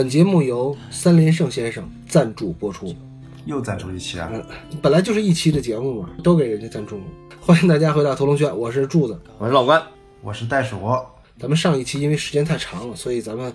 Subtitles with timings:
[0.00, 2.96] 本节目由三连胜先生赞助播出。
[3.44, 4.32] 又赞助一期啊！
[4.80, 7.02] 本来就是一期的节目嘛，都给人家赞助。
[7.38, 9.82] 欢迎大家回到屠龙轩，我是柱子，我是老关，
[10.22, 10.78] 我是袋鼠。
[11.38, 13.54] 咱们上一期因为时间太长了，所以咱们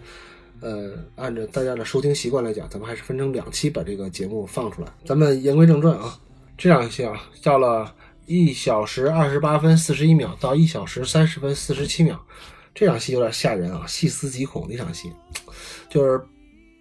[0.59, 4.87] 呃按照大家的收听习惯来讲，咱们还是分成两期把这个节目放出来。
[5.03, 6.15] 咱们言归正传啊，
[6.55, 7.91] 这场戏啊叫了
[8.27, 12.23] 一小时二十八分四十一秒到一小时三十分四十七秒。
[12.75, 15.09] 这场戏有点吓人啊，细思极恐的一场戏，
[15.89, 16.21] 就是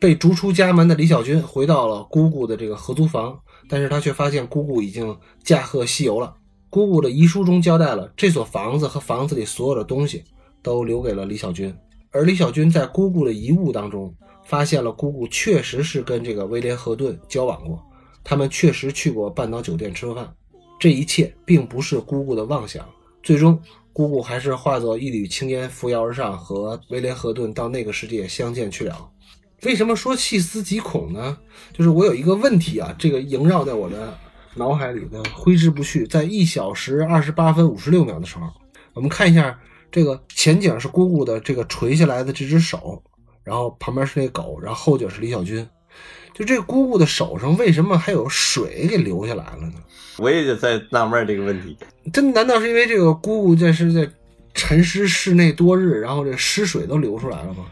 [0.05, 6.37] 被逐出家门的李小军回到了姑姑的这个合租房，但是他却发现姑姑已经驾鹤西游了。
[6.69, 10.23] 姑姑的遗书中交代了，这所房子和房子里所有的东西
[10.63, 11.75] 都留给了李小军，
[12.11, 17.83] 而李小军在姑姑的遗物当中发现了姑姑确实是跟这个威廉·赫顿交往过，
[18.23, 20.31] 他们确实去过半岛酒店吃过饭，
[20.79, 22.87] 这一切并不是姑姑的妄想，
[23.23, 23.59] 最终。
[23.95, 29.09] 姑姑还是化作一缕青烟扶摇而上，和威廉·赫顿到那个世界相见去了。
[29.65, 31.37] 为什么说细思极恐呢？
[31.73, 34.17] 就是我有一个问题啊，这个萦绕在我的
[34.55, 36.07] 脑海里呢挥之不去。
[36.07, 38.49] 在一小时二十八分五十六秒的时候，
[38.93, 39.59] 我们看一下
[39.91, 43.03] 这个前景是姑姑的这个垂下来的这只手，
[43.43, 45.67] 然后旁边是那狗，然后后景是李小军。
[46.33, 49.75] 就这姑姑的手上为什么还有水给流下来了呢？
[50.19, 51.77] 我也在纳闷这个问题。
[52.13, 54.09] 这难道是因为这个姑姑在是在
[54.53, 57.67] 沉尸室内多日，然后这尸水都流出来了吗？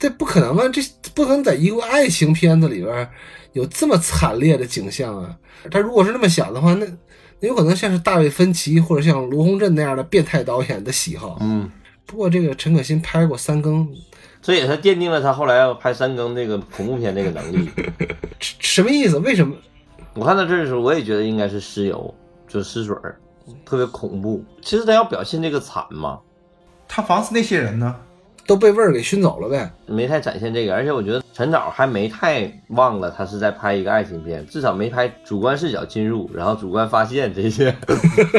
[0.00, 0.68] 这不可能啊！
[0.72, 0.80] 这
[1.14, 3.10] 不可能在一部爱情片子里边
[3.52, 5.36] 有这么惨烈的景象啊！
[5.70, 6.86] 他如果是那么想的话，那
[7.40, 11.36] 那有可能像是大卫芬奇或者像罗洪镇那样的变态导演的喜好。
[11.42, 11.70] 嗯。
[12.06, 13.86] 不过这个陈可辛拍过三更。
[14.42, 17.70] 这也是奠定了他后来要拍三更那个恐怖片那个能力。
[18.40, 19.18] 什么意思？
[19.18, 19.54] 为什么？
[20.14, 22.12] 我看到这的时候，我也觉得应该是尸油，
[22.48, 23.20] 就是尸水儿，
[23.66, 24.42] 特别恐怖。
[24.62, 26.18] 其实他要表现这个惨嘛。
[26.88, 27.94] 他防死那些人呢，
[28.50, 30.74] 都被味儿给熏走了呗，没太展现这个。
[30.74, 37.72] 而且我觉得陈导还没太忘了他是在拍一个爱情片，至少没拍主观视角进入，然后主观发现这些。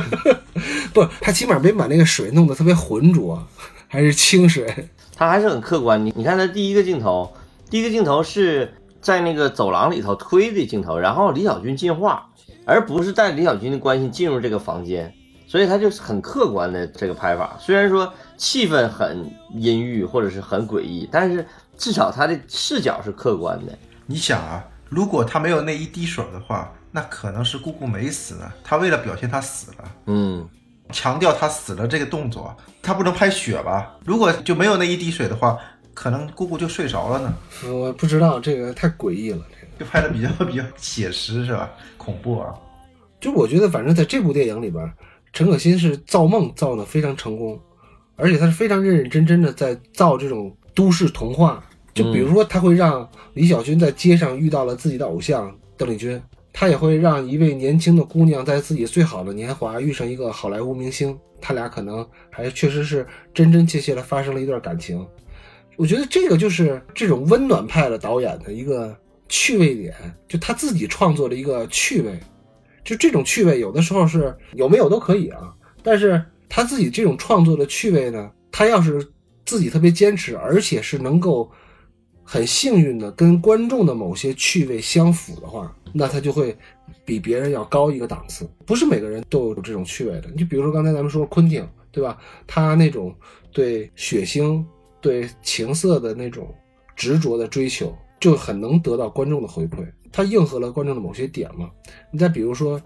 [0.94, 3.42] 不，他起码没把那个水弄得特别浑浊，
[3.88, 4.68] 还是清水。
[5.16, 7.32] 他还是很客观，你你看他第一个镜头，
[7.70, 8.70] 第一个镜头是
[9.00, 12.28] 在那个走廊里头推的镜头，然后李小军进化，
[12.66, 15.14] 而不是带李小军的关系进入这个房间，
[15.52, 17.58] 所以他就是很客观的这个拍法。
[17.60, 21.46] 虽然说气氛很阴郁或者是很诡异，但是
[21.78, 23.78] 至少他的视角是客观的。
[24.06, 28.50] 你想啊，如果他没有那一滴水的话，那可能是姑姑没死呢。
[28.64, 30.48] 他为了表现他死了，嗯。
[30.94, 33.94] 强调他死了这个动作，他不能拍血吧？
[34.06, 35.58] 如果就没有那一滴水的话，
[35.94, 37.34] 可能姑姑就睡着了呢。
[37.70, 41.70] 我不知道，这个太诡异了，这个就拍的比较比较写实是吧？
[41.98, 42.56] 恐怖啊！
[43.22, 44.92] 就我觉得，反正在这部电影里边，
[45.34, 47.60] 陈可辛是造梦造的非常成功，
[48.16, 51.64] 而且他是非常认认真真的在造这种都市童话。
[51.94, 56.22] 就比如说，他会让李小军在街上遇到了自己的偶像邓丽君。
[56.54, 65.06] 他也会让一位年轻的姑娘在自己最好的年华遇上一个好莱坞明星，他俩可能还确实是真真切切的发生了一段感情。
[65.78, 68.94] 我觉得这个就是这种温暖派的导演的一个
[69.30, 69.96] 趣味点，
[70.28, 72.20] 就他自己创作的一个趣味。
[72.84, 75.54] 就这种趣味，有的时候是有没有都可以啊。
[75.84, 79.06] 但是他自己这种创作的趣味呢，他要是
[79.46, 81.52] 自己特别坚持，而且是能够。
[82.24, 86.56] 很幸运的跟观众的某些趣味相符的话，那他就会
[87.04, 88.50] 比别人要高一个档次。
[88.66, 90.30] 不是每个人都有这种趣味的。
[90.30, 92.18] 你就比如说刚才咱们说昆汀，对吧？
[92.48, 93.14] 他那种
[93.52, 94.64] 对血腥、
[95.02, 96.56] 对情色的那种
[96.96, 99.86] 执着的追求，就很能得到观众的回馈。
[100.12, 101.70] 他应和了观众的某些点嘛。
[102.12, 102.82] 你再比如说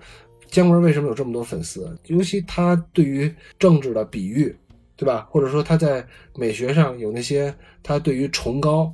[0.48, 1.98] 姜文为什么有这么多粉丝？
[2.08, 4.56] 尤其他对于政治的比喻，
[4.96, 5.28] 对吧？
[5.30, 6.06] 或者说他在
[6.36, 8.94] 美学上有那些他对于崇高。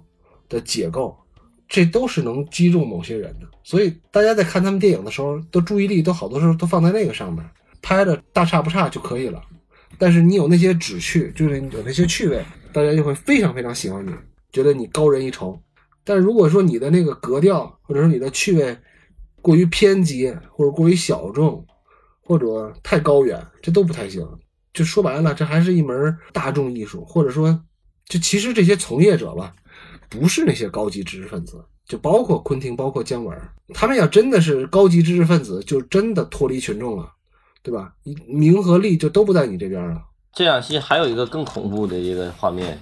[0.52, 1.18] 的解构，
[1.66, 7.42] 这都是能击中某些人的，所以大家在看他们电影的时候，的注意力都好多时候都放在那个上面，
[7.82, 9.42] 拍的大差不差就可以了。
[9.98, 12.44] 但是你有那些旨趣，就是有那些趣味，
[12.74, 14.12] 大家就会非常非常喜欢你，
[14.52, 15.58] 觉得你高人一筹。
[16.04, 18.78] 但如果说你的那个格调，或者说你的趣味
[19.42, 21.66] 过于偏激，或者过于小众，
[22.24, 24.28] 或者太高远，这都不太行。
[24.74, 27.62] 就说白了，这还是一门大众艺术，或者说，
[28.06, 29.54] 就其实这些从业者吧。
[30.10, 33.38] 不是那些高级知识分子，就包括昆汀，包括姜文，
[33.74, 37.10] 他们要真的是高级知识分子，就真的脱离群众了，
[37.64, 37.94] 对吧？
[38.28, 40.02] 名和利就都不在你这边了。
[40.34, 42.78] 这场戏还有一个更恐怖的一个画面，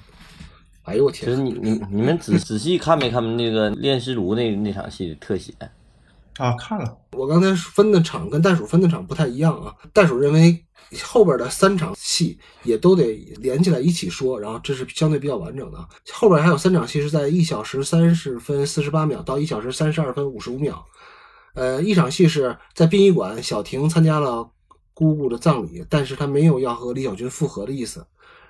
[0.89, 1.30] 哎呦我天！
[1.30, 5.53] 就是你你你们仔仔细看没看那个炼尸炉那那场戏的特写？
[6.38, 9.75] 啊，看了，我刚才分的场跟袋鼠分的场不太一样啊。
[9.94, 10.65] 袋鼠认为
[11.03, 15.77] 后边的三场戏也都得连起来一起说，然后这是相对比较完整的。
[16.13, 20.83] 后边还有三场戏是在一小时三十分四十八秒到一小时三十二分五十五秒。
[21.53, 24.50] 呃，一场戏是在殡仪馆，小婷参加了
[24.94, 28.06] 姑姑的葬礼，但是她没有要和李小军复合的意思。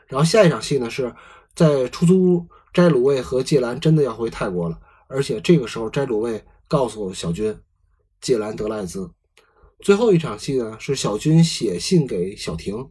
[0.08, 1.14] 然后下一场戏呢是
[1.56, 7.58] 在出租屋，斋鲁卫和芥兰真的要回泰国了，而且这个时候斋鲁卫告诉小军，
[8.22, 9.12] 芥兰得了艾滋。
[9.82, 12.90] 最后一场戏呢是小军写信给小婷，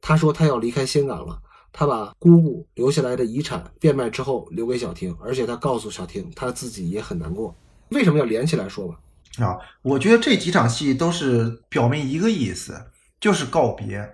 [0.00, 1.40] 他说他要离开香港了，
[1.72, 7.54] 他把姑姑留下来的遗产变卖之后留给小婷，而且他告诉小婷他自己也很难过。
[7.90, 8.98] 为什么要连起来说吧？
[9.44, 12.74] 啊，我觉得这几场戏都是表明一个意思，
[13.20, 14.08] 就是告别。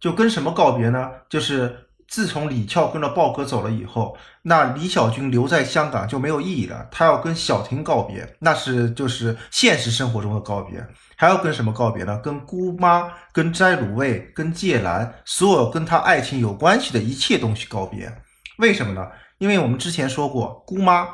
[0.00, 1.10] 就跟什么告别呢？
[1.30, 1.76] 就是
[2.12, 6.86] 自从李俏跟着豹哥走了以后，那李小军留在香港就没有意义了。
[6.90, 10.86] 他要跟小婷告别，那是就是现实生活中的告别。
[11.16, 12.20] 还要跟什么告别呢？
[12.22, 18.12] 跟姑妈、跟斋鲁卫、跟芥兰，所有跟他爱情有关系的一切东西告别。
[18.58, 19.08] 为什么呢？
[19.38, 21.08] 因为我们之前说过，姑妈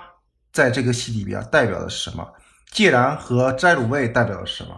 [0.52, 2.26] 在这个戏里边代表的是什么？
[2.72, 4.70] 芥兰和斋鲁卫代表的是什么？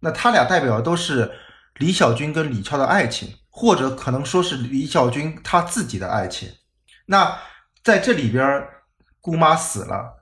[0.00, 1.30] 那他俩代表的都是
[1.76, 6.48] 李小军跟李俏的爱情，或者可能说是李小军他自己的爱情。
[7.06, 7.36] 那
[7.82, 8.64] 在这里边，
[9.20, 10.14] 姑妈死了，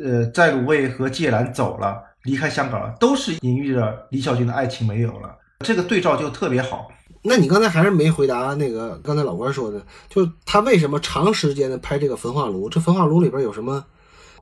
[0.00, 5.36] 呃，在鲁卫和芥兰走了，离开香港了，都是隐喻着李小军的爱情没有了。
[5.66, 6.86] 这个对照就特别好。
[7.24, 12.68] 那你刚才还是没回答那个刚才老关说的，就是他为什么长时间的拍这个焚化炉？
[12.70, 13.84] 这焚化炉里边有什么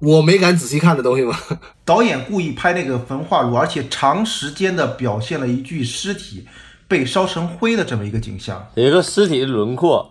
[0.01, 1.35] 我没敢仔细看的东西吗？
[1.87, 6.47] 导演故意拍那个焚化炉，而且长时间的表现了一具尸体
[6.89, 8.67] 被烧成灰的这么一个景象。
[8.75, 10.11] 有一个尸体的轮廓，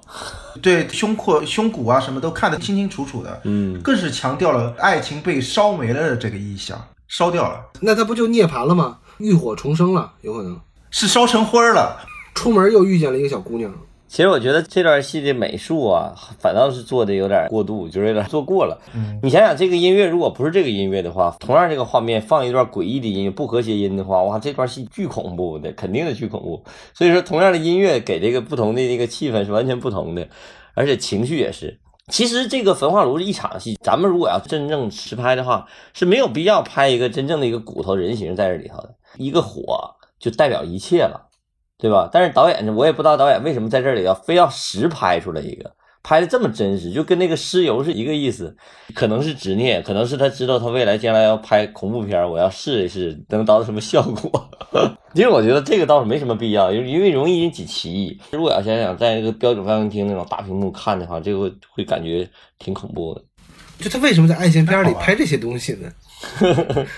[0.62, 9.00] 对胸廓、胸骨啊什么都看得清清楚楚的，嗯，更是强调了爱情被烧没了的这个意象，烧掉了，那他不就涅槃了吗？
[9.18, 10.59] 浴火重生了，有可能
[10.91, 12.00] 是烧成灰儿了。
[12.35, 13.73] 出门又遇见了一个小姑娘。
[14.07, 18.80] 其实我觉得这段戏的美术啊，反倒是做的有点过度，就是有点做过了。
[18.95, 26.63] 嗯，你想想，这个音乐如果不是这个音乐的话，同样这个画面放一段诡异的音乐、不和谐音的话，哇，这段戏巨恐怖的，肯定的巨恐怖。
[26.94, 30.27] 所以说，同样的音乐给这个不同的这个气氛是完全不同的，
[30.74, 31.80] 而且情绪也是。
[32.09, 41.26] 其实这个焚化炉是一场戏，咱们如果要真正实拍的话，是没有必要拍一个真正的一个骨头人形在这里头的，一个火就代表一切了。
[41.79, 42.09] 对吧？
[42.12, 45.71] 但是导演呢，我也不知道导演为什么在这里要非要实拍出来一个，
[46.01, 48.56] 拍的这么真实，就跟那个尸油是一个意思。
[48.95, 54.50] 可能是执念，可能是他知道他未来将来要拍恐怖片，我要试一试能达到什么效果。
[55.13, 58.19] 其实我觉得这个倒是没什么必要，因为因为容易引起歧义。
[58.31, 63.23] 如果要想想在那个标准放映厅那种大屏幕看的话，这个会感觉挺恐怖的。
[63.80, 65.87] 就他为什么在爱情片里拍这些东西呢？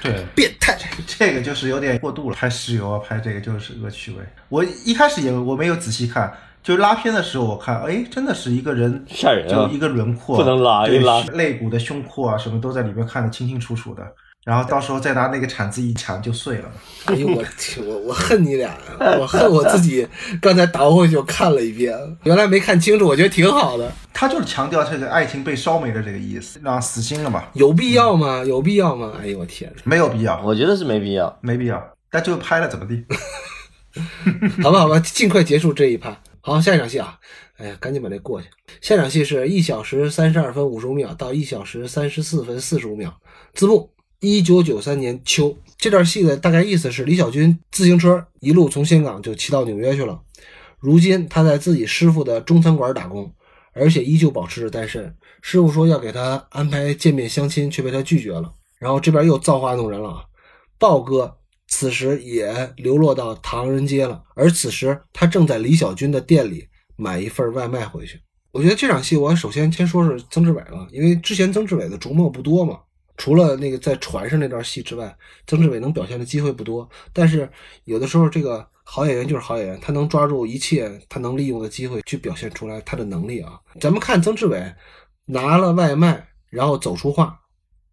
[0.02, 0.78] 对，变态。
[1.06, 4.18] 这个就是有点过度了，拍石油啊，拍这个就是恶趣味。
[4.48, 6.32] 我一开始也我没有仔细看，
[6.64, 14.04] 就拉片的时候我看，哎，真的是一个人吓人啊就一个轮廓，不能拉拉肋骨的胸廓啊什么都在里边看得清清楚楚的。
[14.46, 16.72] 然后到时候再拿那个铲子一铲就碎了。
[17.06, 18.78] 哎呦我天，我我恨你俩呀！
[19.20, 20.08] 我恨我自己，
[20.42, 21.94] 刚才倒回去我看了一遍，
[22.24, 23.92] 原来没看清楚，我觉得挺好的。
[24.14, 28.44] 他就是强调这个爱情被烧没的这个意思，让死心了嘛，有必要吗？
[28.46, 29.14] 有必要吗？
[29.22, 31.38] 哎呦我天，没有必要，我觉得是没必要。
[31.42, 33.06] 没必要，但就拍了怎么地？
[34.64, 36.18] 好吧好吧，尽快结束这一趴。
[36.42, 37.18] 好，下一场戏啊，
[37.58, 38.48] 哎呀，赶紧把这过去。
[38.82, 43.14] 下场戏是一小时三十二分五十五秒到一小时三十四分四十五秒。
[43.54, 43.92] 字幕：
[44.22, 45.58] 一九九三年秋。
[45.78, 50.22] 这段戏的大概意思是，李小军自行车一路从香港就骑到纽约去了。
[50.78, 53.34] 如今他在自己师傅的中餐馆打工，
[53.74, 55.16] 而且依旧保持着单身。
[55.42, 58.54] 师傅说要给他安排见面相亲，却被他拒绝了。
[58.78, 60.24] 然后这边又造化弄人了啊！
[60.78, 68.20] 豹哥此时也流落到唐人街了，而此时他正在李小军的店里买一份外卖回去。
[68.52, 72.80] 我觉得这场戏，我首先先说是曾志伟了，因为之前曾志伟的琢磨不多嘛，
[73.20, 75.14] 除了那个在船上那段戏之外，
[75.46, 76.90] 曾志伟能表现的机会不多。
[77.12, 77.48] 但是
[77.84, 83.60] 有的时候，这个好演员就是好演员，他能抓住一切他能利用的机会去表现出来他的能力啊。
[83.82, 84.74] 咱们看曾志伟
[85.26, 87.38] 拿了外卖，然后走出画，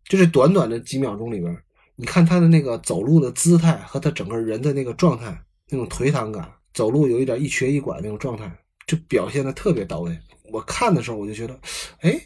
[0.08, 1.58] 就这短短的几秒钟里边，
[1.96, 5.36] 你看他的那个走路的姿态和他整个人的那个状态，
[5.68, 8.48] 那种颓唐感，走路有一点一瘸一拐那种状态，
[8.86, 10.16] 就表现的特别到位。
[10.52, 11.58] 我看的时候我就觉得，
[12.02, 12.16] 哎，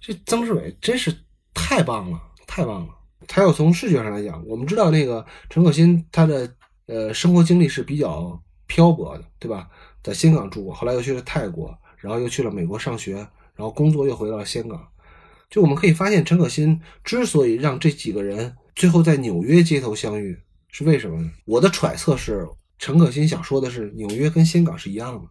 [0.00, 1.16] 这曾志伟真是
[1.54, 2.94] 太棒了，太棒了。
[3.28, 6.50] 还有从视觉上来讲，我们知道那个陈可辛他的
[6.86, 9.68] 呃生活经历是比较漂泊的，对吧？
[10.02, 13.14] 在香港住过，后来又去了泰国，然后又去了美国上学，
[13.54, 14.88] 然后工作又回到了香港。
[15.50, 20.38] 就我们可以发现，陈可辛之所以让这几个人最后在纽约街头相遇，
[20.70, 21.30] 是为什么呢？
[21.44, 25.28] 我的揣测是，陈可辛想说的是，纽约跟香港是一样的，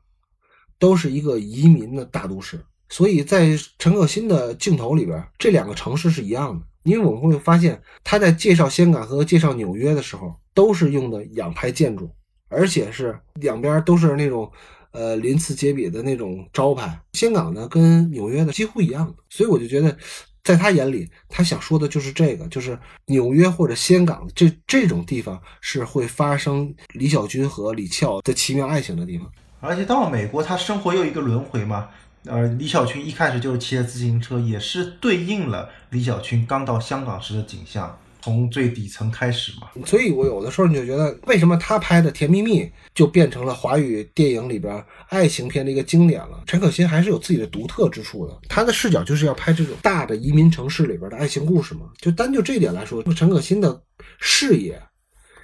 [0.78, 6.67] 都是一个移民的大都市，所以在陈可辛的镜头里边，这两个城市是一样的。
[6.88, 12.10] 因为我们会发现，他在介绍香港和介绍纽约的时候，都是用的仰拍建筑，
[12.50, 14.52] 而且是两边都是那种。
[14.92, 19.96] 呃，鳞次栉比的那种招牌，香港呢跟纽约的几乎一样的，所以我就觉得，
[20.44, 29.30] 在他眼里，他想说的就是这个，就是纽约或者香港这这种地方是会发生李小军和李俏的奇妙爱情的地方。
[29.60, 31.90] 而且到了美国，他生活又一个轮回嘛。
[32.26, 37.98] 呃，李小军一开始就是骑着自行车，也是对应了李小军刚到香港时的景象。
[38.20, 46.44] 从最底层开始嘛，所以我有的时候你就觉得，为什么他拍的《甜蜜蜜》就变成了华语电影里边爱情片的一个经典了？
[46.46, 51.90] 陈可辛还是有自己的独特之处的，他的视角就是要拍这种大的移民城市里边的爱情故事嘛。
[52.02, 53.82] 就单就这点来说，陈可辛的
[54.20, 54.82] 视野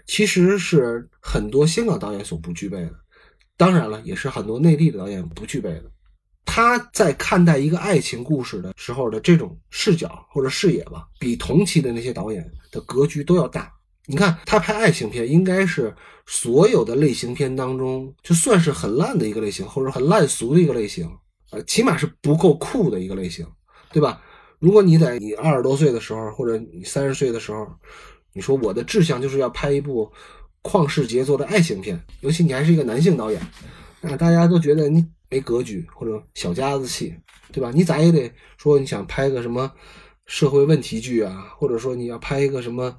[0.06, 2.92] 其实是很多香港导演所不具备的，
[3.56, 5.84] 当然了，也是很多内地的导演不具备的。
[6.46, 13.72] 他在看待一个爱情故事的时候的这种视角或者视野吧，比同期的那些导演的格局都要大。
[14.06, 15.96] 你看他拍爱情片，应该是
[16.26, 21.10] 所有的类型片当中就算是很烂的一个类型，或者很烂俗的一个类型，
[21.52, 23.48] 呃，起码是不够酷的一个类型，
[23.92, 24.22] 对吧？
[24.60, 27.66] 如果你在你二十多岁的时候，或者你三十岁的时候，
[28.34, 30.12] 你说我的志向就是要拍一部
[30.62, 33.42] 旷世杰作的爱情片，尤其你还是一个男性导演，
[34.02, 35.04] 那大家都觉得你。
[35.34, 37.12] 没格局或者小家子气，
[37.52, 37.72] 对吧？
[37.74, 39.72] 你咋也得说你想拍个什么
[40.28, 42.96] 社会问题剧啊，或者说你要拍一个什么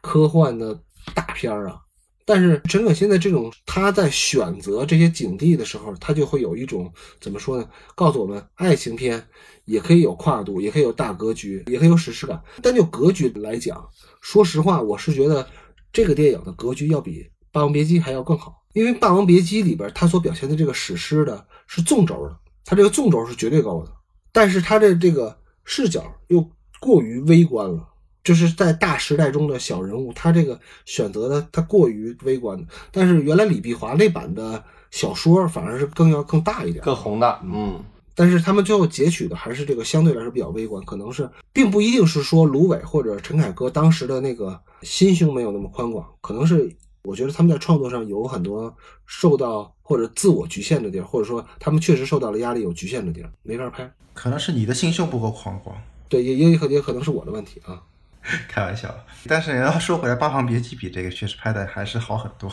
[0.00, 0.80] 科幻的
[1.12, 1.80] 大片儿啊。
[2.24, 7.68] 但是陈可辛的这种他在选择这些景地的时候，他就会有一种怎么说呢？
[7.96, 9.26] 告诉我们，爱情片
[9.64, 12.40] 也可以有跨度，也可以有大格局，也可以有史诗感。
[12.62, 13.84] 但就格局来讲，
[14.20, 15.44] 说实话，我是觉得
[15.92, 18.62] 这个电影的格局要比《霸王别姬》还要更好。
[18.72, 22.36] 因为《霸王别姬》里边，它所表现的这个史诗的是纵轴的，
[22.66, 23.90] 它这个纵轴是绝对高的，
[24.30, 26.46] 但是它的这个视角又
[26.78, 27.88] 过于微观了，
[28.22, 32.62] 就是在大时代中的小人物，他这个选择的他过于微观。
[32.90, 37.40] 但是原来李碧华那版的小说反而是更要更大一点，更宏大。
[37.42, 37.82] 嗯，
[38.14, 46.70] 但是他们最后截取的还是这个相对来说比较微观，可能是并不一定是说芦苇或者陈凯歌当时的那个心胸没有那么宽广，可能是。
[47.04, 48.72] 我觉得他们在创作上有很多
[49.06, 53.92] 受到或者自我局限的地儿，或者说他们确实受到了压力，有局限的地儿，没法拍。
[54.14, 55.76] 可能是你的心胸不够宽广，
[56.08, 57.78] 对，也也也也可能是我的问题啊。
[58.48, 58.88] 开玩笑，
[59.28, 62.50] 但是要说回来，《八方别姬》比这个确实拍的还是好很多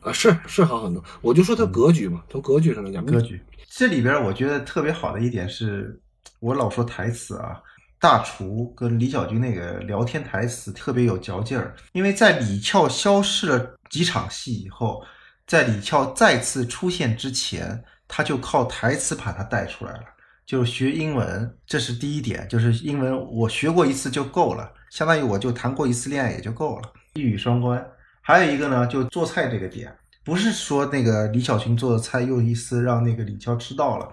[0.00, 1.04] 啊，是是好很多。
[1.20, 6.00] 我就说它格局嘛，从格局上来讲，格局这里边我觉得特别好的一点是，
[6.40, 7.62] 我老说台词啊。
[8.00, 15.04] 大厨跟李小军那个聊天台词特别有嚼劲儿，因为在李翘消失了几场戏以后，
[15.52, 20.04] 在李翘再次出现之前，他就靠台词把他带出来了。
[20.46, 27.86] 就学英文，这是第一点，就是英文我学过一次就够了，相当于我就谈过一次恋爱也就够了，一语双关。
[28.22, 29.94] 还有一个呢，就做菜这个点，
[30.24, 34.10] 不是说那个李小群做的菜又一次让那个李翘吃到了。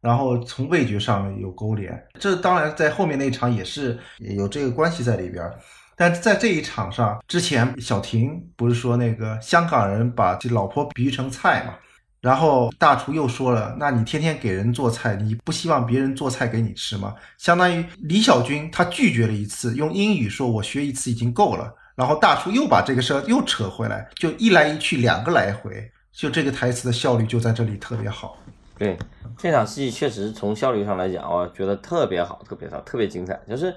[0.00, 5.48] 然后从味觉上有勾连，这当然在后面那场也是有这个关系在里边。
[5.96, 11.74] 但在这一场上之前，小婷不是说那个香港人把这老婆比喻成菜嘛？
[12.20, 17.14] 然后大厨又说了，那你天天给人做菜，你不希望别人做菜给你吃吗？
[17.36, 21.74] 相当于李小军他拒绝了一次，用英语说我学一次已经够了。
[21.94, 28.38] 然后大厨又把这个事儿又扯回来，就一来一去两个来回，就这个台词的效率就在这里特别好。
[28.78, 28.96] 对
[29.36, 33.38] 这场戏确实从效率上来讲，我觉得特别好，特别好，特别精彩。
[33.48, 33.74] 就是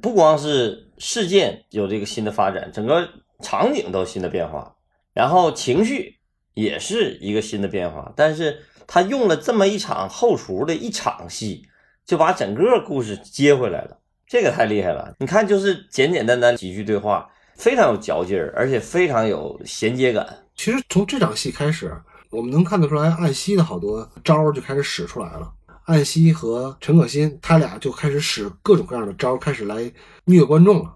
[0.00, 3.08] 不光是事件有这个新的发展，整个
[3.42, 4.74] 场景都新的变化，
[5.12, 6.18] 然后情绪
[6.54, 8.12] 也是一个新的变化。
[8.16, 11.62] 但是他用了这么一场后厨的一场戏，
[12.04, 15.14] 就把整个故事接回来了，这个太厉害了。
[15.18, 20.26] 你看，就是简简单单几句对话，非常有嚼劲儿，而且非常有衔接感。
[20.54, 21.92] 其实从这场戏开始。
[22.30, 25.50] 我们能看得出来，艾希的好多招就开始使出来了。
[25.88, 29.90] 岸西和陈可辛他俩就开始使各种各样的招，开始来
[30.26, 30.94] 虐观众了。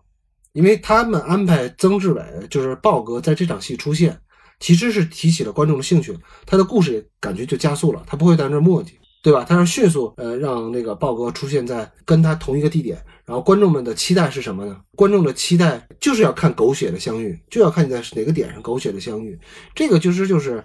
[0.53, 4.21] 因为他们安排曾志伟，就是豹哥在这场戏出现，
[4.61, 8.03] 其实是提起了观众的兴趣，他的故事感觉就加速了。
[8.07, 8.91] 他不会在那磨叽，
[9.23, 9.47] 对吧？
[9.49, 14.79] 他是迅速呃让那个豹哥出现在跟他同一个地点，然后观众们的期待是什么呢？
[14.95, 19.39] 观众的期待就是要看狗血的相遇，就要看你在哪个点上狗血的相遇。
[19.75, 20.63] 这个其实就是。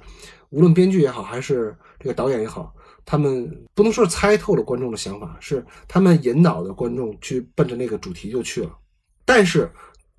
[0.50, 2.74] 无论编剧也好，还是这个导演也好，
[3.09, 8.71] 他们不能说是猜透了观众的想法，是他们引导的观众去奔着那个主题就去了。
[9.23, 9.71] 但是，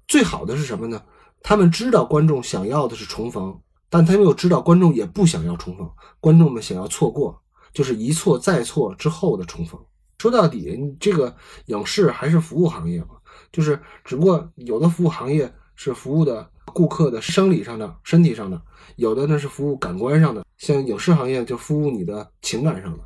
[0.07, 1.03] 最好的是什么呢？
[1.43, 3.55] 他们知道观众想要的是重逢，
[3.91, 5.87] 但他们又知道观众也不想要重逢，
[6.19, 7.39] 观众们想要错过，
[7.75, 9.79] 就是一错再错之后的重逢。
[10.17, 13.09] 说到底，这个影视还是服务行业嘛，
[13.53, 18.61] 就是只不过有的服务行业是服务的顾客的生理上的、身体上的，
[18.97, 23.05] 有的呢是服务感官上的，像影视行业就服务你的情感上的，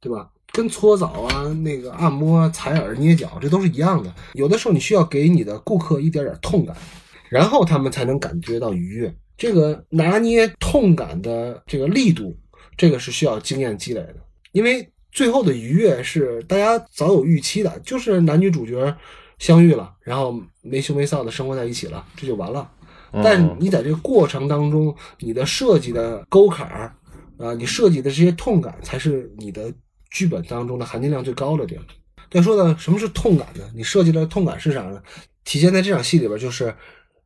[0.00, 0.30] 对吧？
[0.52, 4.12] 跟搓澡啊、那个按摩、采耳、捏脚，这都是一样的。
[4.34, 6.76] 有的时候你需要给你的顾客一点点痛感，
[7.28, 9.14] 然后他们才能感觉到愉悦。
[9.36, 12.36] 这个拿捏痛感的这个力度，
[12.76, 14.16] 这个是需要经验积累的。
[14.50, 18.92] 因为最后的愉悦是大家早有预期的，就是男女主角
[19.38, 22.68] 相遇了，然后没羞没臊的生活在一起了，这就完了。
[23.12, 26.94] 但你在这个过程当中，你的设计的沟坎儿
[27.38, 29.72] 啊，你设计的这些痛感，才是你的。
[30.12, 31.84] 剧本当中的含金量最高的地方。
[32.32, 33.62] 再说呢，什么是痛感呢？
[33.76, 35.00] 你设计的痛感是啥呢？
[35.44, 36.74] 体现在这场戏里边，就是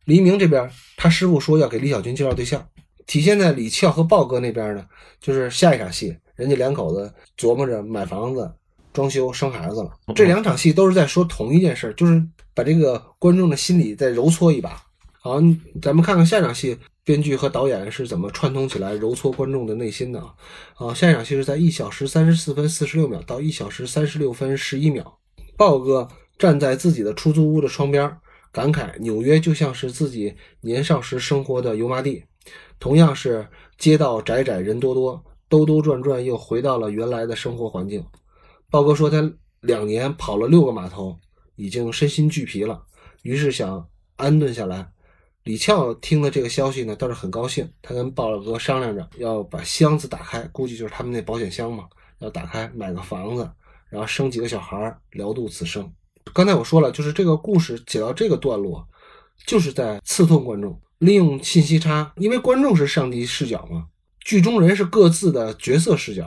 [0.05, 2.61] 黎明这边，他师傅说要给李小军介绍对象；
[3.07, 4.85] 体现在李俏和豹哥那边呢，
[5.19, 8.53] 就是下一场戏，人家两口子琢磨着买房子、
[8.93, 9.91] 装修、生孩子了。
[10.15, 12.23] 这两场戏都是在说同一件事，就是
[12.53, 14.79] 把这个观众的心理再揉搓一把。
[15.25, 15.41] 好，
[15.81, 16.79] 咱们看看下场戏。
[17.03, 20.35] 编剧和导演是怎么串通起来揉搓观众的内心的啊？
[20.75, 25.19] 啊，下一场戏是在一小时三十四分四十六秒到一小时三十六分十一秒，
[25.57, 28.19] 豹哥站在自己的出租屋的窗边，
[28.53, 32.25] 感慨纽约就像是自己年少时生活的油麻地，
[32.79, 33.49] 同样是
[33.79, 38.05] 街道窄窄人多多，兜兜转转又回到了原来的生活环境。
[38.71, 41.19] 豹哥说他两年跑了六个码头，
[41.57, 42.83] 已经身心俱疲了，
[43.23, 44.91] 于是想安顿下来。
[45.45, 47.71] 李俏听了这个消息呢，倒是很高兴。
[47.83, 51.85] 他跟豹哥商量着要把箱子打开，估计就是他们那保险箱嘛，
[52.21, 53.49] 要打开买个房子，
[53.91, 55.93] 然后生几个小孩儿，聊度此生。
[56.33, 58.89] 刚才我说了，就是这个故事写到这个段落，
[59.47, 63.89] 就是在刺痛观众，利用信息差，因为观众是上帝视角嘛，
[64.21, 66.27] 剧中人是各自的角色视角，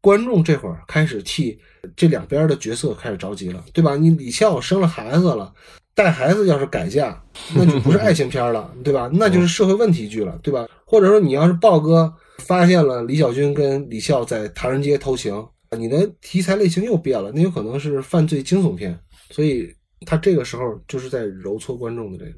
[0.00, 1.60] 观众这会儿开始替
[1.94, 3.94] 这两边的角色开始着急了，对吧？
[3.96, 5.52] 你李俏生了孩子了。
[5.98, 7.20] 带孩子要是改嫁，
[7.56, 9.10] 那就不是爱情片了，对吧？
[9.14, 10.64] 那就是社会问题剧了，对吧？
[10.84, 15.44] 或者说你要是豹哥发现了李小军跟李笑在唐人街偷情，
[15.76, 18.96] 你的题材类型又变了，那有可能是犯罪惊悚片。
[19.30, 19.74] 所以
[20.06, 22.30] 他这个时候就是在揉搓观众的这个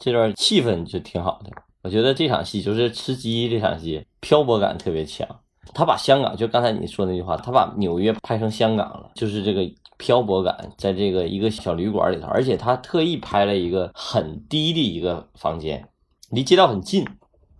[0.00, 1.50] 这段气氛就挺好的。
[1.82, 5.28] 我觉得这场戏就是吃鸡这场戏，漂泊感特别强。
[5.74, 9.68] 他把香港就刚才你说那句话，他把纽约拍成香港了，就是这个。
[9.96, 15.88] 漂泊感，在这个一个小旅馆里头，而且他特意拍了一个很低的一个房间，
[16.30, 17.06] 离街道很近。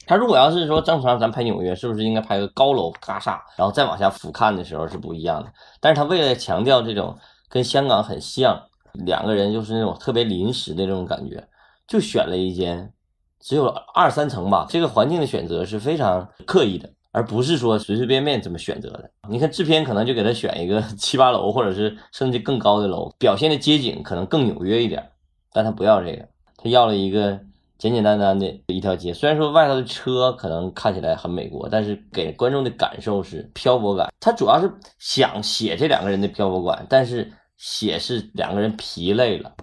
[0.05, 5.53] 他如果要是说正常咱拍纽约，是不是应该拍个高楼大厦，然后再往下俯瞰的时候是不一样的？
[5.81, 7.17] 但是他为了强调这种
[7.49, 8.61] 跟香港很像，
[8.95, 11.47] 两个人就是那种特别临时的这种感觉，
[11.87, 12.93] 就选了一间
[13.39, 14.67] 只有二三层吧。
[14.69, 16.91] 这个环境的选择是非常刻意的。
[17.15, 19.09] 而不是说随随便便这么选择的。
[19.29, 25.13] 你看制片可能就给他选一个七八楼，或者是甚至更高的楼，表现的街景可能更纽约一点，
[25.53, 27.39] 但他不要这个，他要了一个
[27.79, 29.15] 简简单单的一条街。
[29.15, 34.13] 虽然说外头的车可能看起来很美国，但是给观众的感受是漂泊感。
[34.19, 39.55] 他主要是想写这两个人的漂泊感，但是写是两个人疲累了，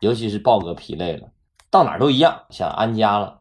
[0.00, 1.28] 尤其是豹哥疲累了，
[1.70, 3.40] 到哪都一样，想安家了。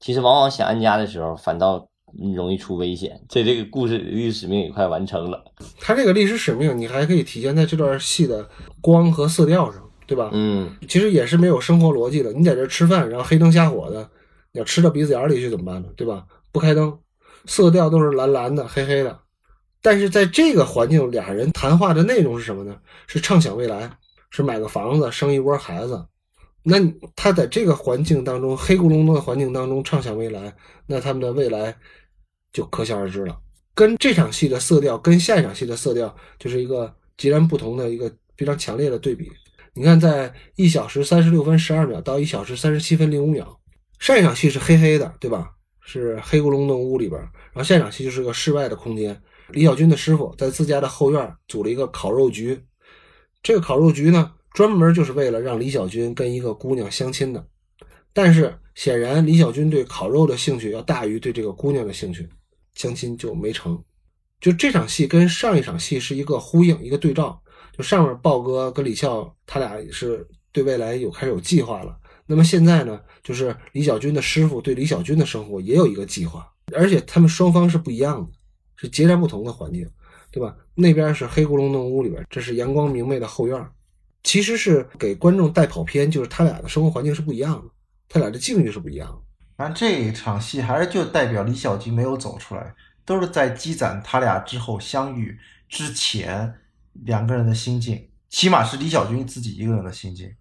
[0.00, 1.86] 其实往往想安家的时候，反倒。
[2.34, 5.44] 容易出危险，这这个故事历史使命也快完成了。
[5.78, 8.48] 他这个历史使命，你还可以体现在这段戏的
[8.80, 10.30] 光和色调上，对吧？
[10.32, 12.32] 嗯，其实也是没有生活逻辑的。
[12.32, 14.08] 你在这吃饭，然后黑灯瞎火的，
[14.52, 15.88] 你要吃到鼻子眼里去怎么办呢？
[15.96, 16.24] 对吧？
[16.52, 16.98] 不开灯，
[17.46, 19.18] 色调都是蓝蓝的、黑黑的。
[19.82, 22.76] 但是在这个环境，俩人谈话的内容是什么呢？
[23.06, 23.90] 是畅想未来，
[24.30, 26.06] 是买个房子、生一窝孩子。
[26.62, 26.76] 那
[27.16, 30.54] 他在这个环境当中，黑咕隆咚的环境当中畅想未来，
[30.86, 31.74] 那他们的未来。
[32.52, 33.38] 就可想而知了，
[33.74, 39.30] 跟这场戏的色调，跟下一场戏的色调，就是一个截然不同的一个非常强烈的对比。
[39.74, 43.60] 你看，在一小时三十六分十二秒到一小时三十七分零五秒，
[43.98, 45.50] 上一场戏是黑黑的，对吧？
[45.80, 49.20] 是黑咕隆咚屋里边，然后下一场戏就是个室外的空间。
[49.50, 52.60] 李小军的师傅在自家的后院组了一个烤肉局，
[53.42, 57.44] 这个烤肉局呢，专门就是为了让李小军跟一个姑娘相亲的。
[58.12, 62.28] 但是显然，李小军对烤肉的兴趣要大于对这个姑娘的兴趣。
[62.74, 63.82] 相亲就没成，
[64.40, 67.40] 就这场戏跟上一场戏是一个呼应，一个对照。
[67.76, 78.28] 就上面豹哥跟李笑他俩是对未来有开始有计划了，那么现在呢，就是李小军的师傅对李小军的生活也有一个计划，而且他们双方是不一样的，
[78.76, 79.88] 是截然不同的环境，
[80.30, 80.54] 对吧？
[80.74, 83.66] 那边是黑咕隆咚屋里边，这是阳光明媚的后院。
[84.22, 87.70] 其实是给观众带跑偏，就是他俩的生活环境是不一样的，
[88.08, 89.22] 他俩的境遇是不一样的。
[89.60, 96.54] 反正这一场戏还是就代表李小军没有走出来，都是在积攒他俩之后相遇之前
[97.04, 100.32] 两个人的心境，起码是李小军自己一个人的心境。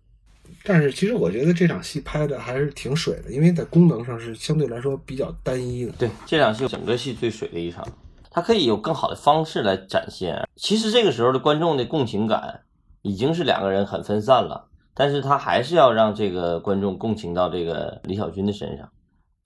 [0.64, 5.92] 但是其实我觉得这场戏拍的还是挺水的，因为在功能上是相对来说比较单一的。
[5.98, 7.86] 对，这场戏整个戏最水的一场，
[8.32, 10.48] 它可以有更好的方式来展现。
[10.56, 12.62] 其实这个时候的观众的共情感
[13.02, 18.90] 已经是两个人很分散了，但是他还是要让这个观众共情到这个李小军的身上，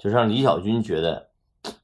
[0.04, 1.30] 就让李小军觉得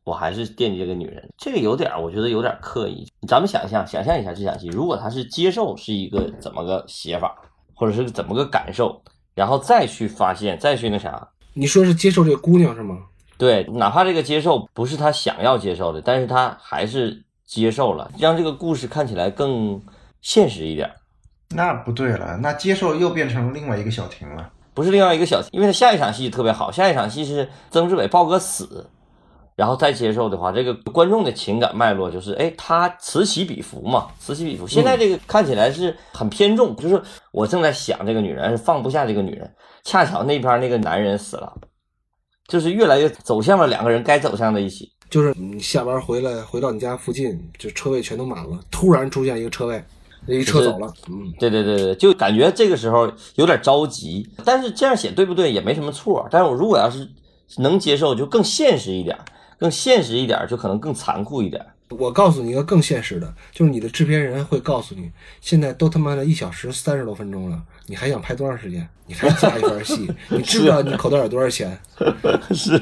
[0.03, 1.29] 我还是惦记这个女人。
[1.37, 3.07] 这个有点儿，我觉得有点刻意。
[3.25, 7.33] 咱们想象想象一下这场戏，如果他是接受是一个怎么个写法，
[7.73, 9.01] 或者是怎么个感受，
[9.33, 12.97] 然后再去发现，再去那啥，你说是接受这个姑娘是吗？
[13.37, 19.81] 对，哪怕这个接受不是他想要接受的，但是他还是接受了，让这个故事看起来更
[20.19, 20.91] 现实一点。
[21.55, 24.51] 那不对了，那接受又变成另外一个小婷了。
[24.79, 28.89] 不是另外一个小，因为他下一场戏特别好，下一场戏是曾志伟豹哥死，
[29.57, 34.65] 然后再接受的话，这个观众的情感脉络就是，哎，他此起彼伏嘛，此起彼伏。
[34.65, 37.01] 现在这个看起来是很偏重，就是
[37.33, 41.53] 我正在想这个女人，是放不下这个女人，恰巧那边那个男人死了，
[42.47, 44.89] 就是越来越走向了两个人该走向的一起。
[45.09, 49.98] 就是你下班回来回到你家附近，就车位全都满了，突然出现一个车位，那
[50.35, 56.27] 一撤走了，嗯，对对对对，就感觉这个时候有点着急，但是这样写对不对也没什么错。
[56.29, 57.07] 但是我如果要是
[57.57, 59.17] 能接受，就更现实一点，
[59.57, 61.65] 更现实一点，就可能更残酷一点。
[61.97, 65.09] 我告诉你一个更现实的，就是你的制片人会告诉你，
[65.41, 68.87] 现在都他妈的一小时三十多分钟了，你还想拍多长时间？
[69.07, 70.07] 你还加一段戏？
[70.29, 71.75] 你知不知道你口袋有多少钱？
[72.53, 72.79] 是，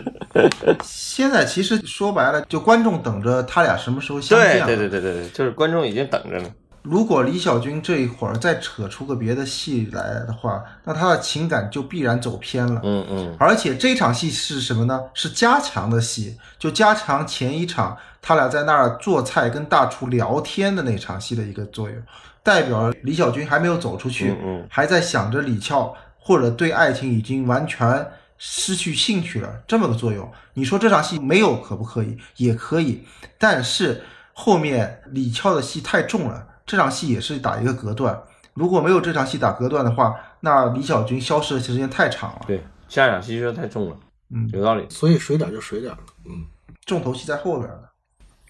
[0.83, 4.65] 现在其实说白了，就观众等着他俩什么时候相见。
[4.65, 6.49] 对对对对对对，就是观众已经等着呢。
[6.89, 12.80] 如果李小军这一会儿再扯出个别的戏来的话，那他的情感就必然走偏了。
[12.82, 15.02] 嗯嗯，而且这场戏是什么呢？
[15.13, 22.02] 是加强的戏，就加强前一场他俩在那儿做菜跟大厨聊天的那场戏的一个作用，
[22.41, 30.32] 代表李小军还没有走出去，嗯嗯还在想着李俏，或者对爱情已经完全失去兴趣了这么个作用。
[30.54, 32.17] 你说这场戏没有可不可以？
[32.38, 33.04] 也可以，
[33.38, 36.47] 但是后面李俏的戏太重了。
[36.67, 38.21] 这场戏也是打一个隔断，
[38.53, 42.41] 如果没有这场戏打隔断的话，那李小军消失的时间太长了。
[42.45, 43.97] 对，下一场戏就太重了，
[44.32, 44.86] 嗯，有道理。
[44.89, 46.45] 所以水点就水点了，嗯
[46.86, 47.80] 重头戏在后边呢。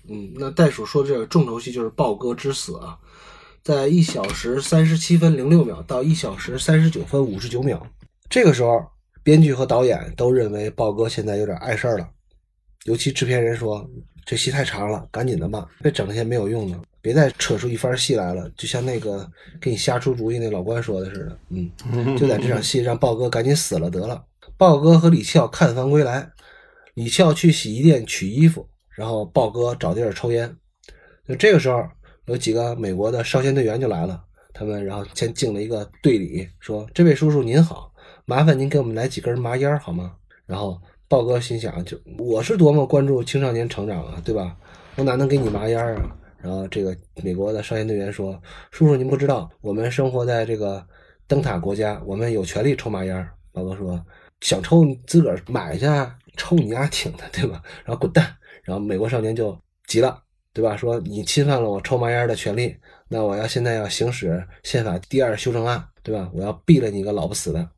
[0.09, 0.33] 嗯。
[0.35, 2.97] 那袋鼠说这个重头戏就是豹哥之死啊，
[3.63, 7.85] 在一小时三十七分零六秒到一小时三十九分五十九秒，
[8.29, 8.83] 这个时候
[9.21, 12.09] 编剧和导演都认为豹哥现在有点碍事儿了，
[12.85, 13.87] 尤其制片人说
[14.25, 16.79] 这戏太长了，赶紧的吧，别整那些没有用的。
[17.07, 19.25] 别再扯出一番戏来了，就像那个
[19.61, 21.71] 给你瞎出主意那老关说的似的，嗯，
[22.19, 24.21] 就在这场戏让豹哥赶紧死了得了。
[24.57, 26.29] 豹哥和李俏看房归来，
[26.95, 30.53] 李俏去洗衣店取衣服，然后豹哥找地儿抽烟。
[31.25, 31.87] 就这个时候，
[32.25, 34.21] 有几个美国的少先队员就来了，
[34.53, 37.89] 他们然后先敬了一个队礼，说：“这位叔叔您好，
[38.25, 40.13] 麻烦您给我们来几根麻烟好吗？”
[40.45, 44.57] 然后豹哥心想：就我是多么关注青少年成长啊，对吧？
[44.95, 46.17] 我哪能给你麻烟啊？
[46.41, 50.85] 然后这个美国的少先队员说：“叔叔，您不知道，我们生活在这个
[51.27, 54.03] 灯塔国家，我们有权利抽麻烟。”老哥说
[54.41, 55.85] ：“想抽你自个儿买去，
[56.35, 58.35] 抽你丫挺的，对吧？”然后滚蛋。
[58.63, 60.21] 然后美国少年就急了，
[60.53, 60.75] 对吧？
[60.77, 62.75] 说你侵犯了我抽麻烟的权利，
[63.07, 66.29] 那我要现在要行使宪法第二修正案，对吧？
[66.33, 67.69] 我要毙了你个老不死的！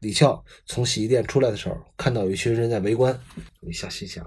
[0.00, 3.18] 李俏从洗衣店出来的时候，看到有一群人在围观，
[3.60, 4.24] 你想心想。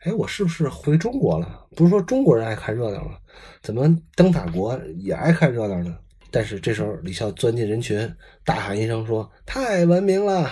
[0.00, 1.66] 哎，我是不是回中国了？
[1.76, 3.18] 不是说中国人爱看热闹吗？
[3.60, 3.86] 怎么
[4.16, 5.94] 灯塔国也爱看热闹呢？
[6.30, 8.10] 但是这时候李笑钻进人群，
[8.42, 10.50] 大喊一声说：“太文明了！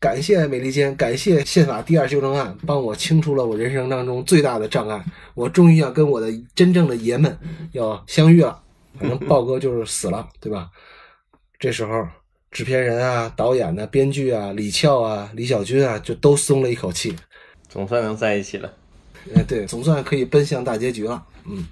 [0.00, 5.04] 感谢美利坚，感谢宪法第二修正案，帮我清除了我人生当中最大的障碍。
[5.34, 7.38] 我终于要跟我的真正的爷们
[7.70, 8.60] 要相遇了。
[8.98, 10.68] 反正豹哥就是死了，对吧？
[11.60, 12.04] 这时候
[12.50, 17.14] 制片人啊、导演呢、编剧啊、李俏啊、李小军啊，就都松了一口气。”
[17.70, 18.70] 总算能在一起了，
[19.34, 21.24] 哎，对，总算可以奔向大结局了。
[21.46, 21.64] 嗯，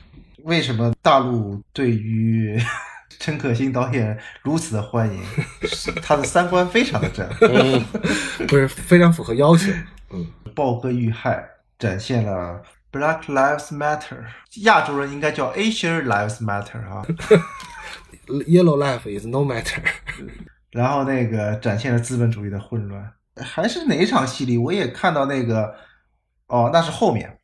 [0.45, 2.57] 为什么大陆对于
[3.19, 5.21] 陈可辛导演如此的欢迎？
[6.01, 7.85] 他的三观非常的正，嗯，
[8.47, 9.73] 不是非常符合要求。
[10.11, 11.45] 嗯，豹哥遇害
[11.81, 14.25] 展现了 Black Lives Matter，
[14.63, 17.05] 亚洲人应该叫 Asian Lives Matter 啊。
[18.47, 19.83] Yellow life is no matter。
[20.71, 25.75] 然后那个展现了资本主义的混乱，还是哪一场戏里我也看到那个。
[26.49, 27.39] 哦，那是后面，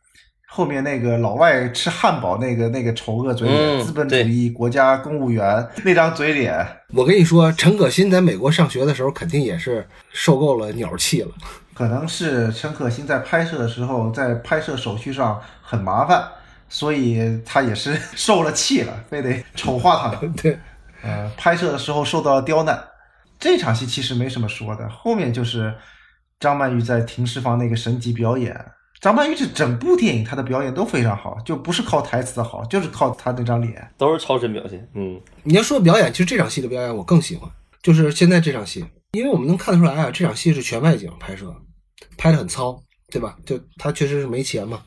[0.49, 11.29] 后面那个老外吃汉堡那个那个丑恶嘴脸，嗯资本主义国家公务员那张嘴脸，我跟你说，陈可辛在美国上学的时候，肯定也是受够了鸟气了。
[11.75, 16.27] 可能是陈可辛在拍摄的时候，在拍摄手续上很麻烦，
[16.69, 20.33] 所以他也是 受了气了，非得丑化他们。
[20.41, 20.57] 对，
[21.03, 22.83] 呃，拍摄的时候受到了刁难。
[23.41, 25.75] 这场戏其实没什么说的，后面就是
[26.39, 28.65] 张曼玉在停尸房那个神级表演。
[29.01, 33.91] 张曼玉这整部电影她的表演都非常好，就不是靠台词的好，就是靠她那张脸。
[33.99, 34.89] 都是超神表现。
[34.95, 37.51] 嗯，你要说表演，其实这场戏的表演我更喜欢，
[37.83, 41.55] 就是现在这场戏，因为我们能看得出来啊，这场戏是全外景拍摄，
[42.17, 43.37] 拍的很糙，对吧？
[43.45, 44.83] 就他确实是没钱嘛，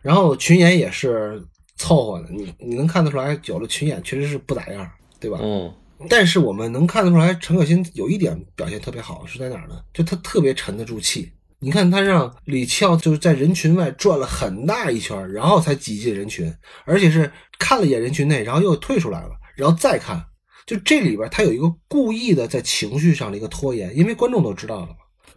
[0.00, 1.40] 然后群演也是
[1.76, 5.38] 凑合的，你你能看得出来，有的群演确实是不咋样，对吧？
[5.40, 5.72] 嗯，
[6.08, 9.80] 但是我们能看得出来，陈可辛有一点表现特别好，是在哪儿呢？
[9.94, 11.30] 就他特别沉得住气。
[11.62, 16.52] 你看他让李翘就是在人群外转了很大一圈，然后才挤进人群，
[16.84, 20.24] 而且是看了一眼人群内，然后又退出来了，然后再看。
[20.66, 24.88] 就这里边他有一个故意的在情绪上的一个拖延，因为观众都知道了，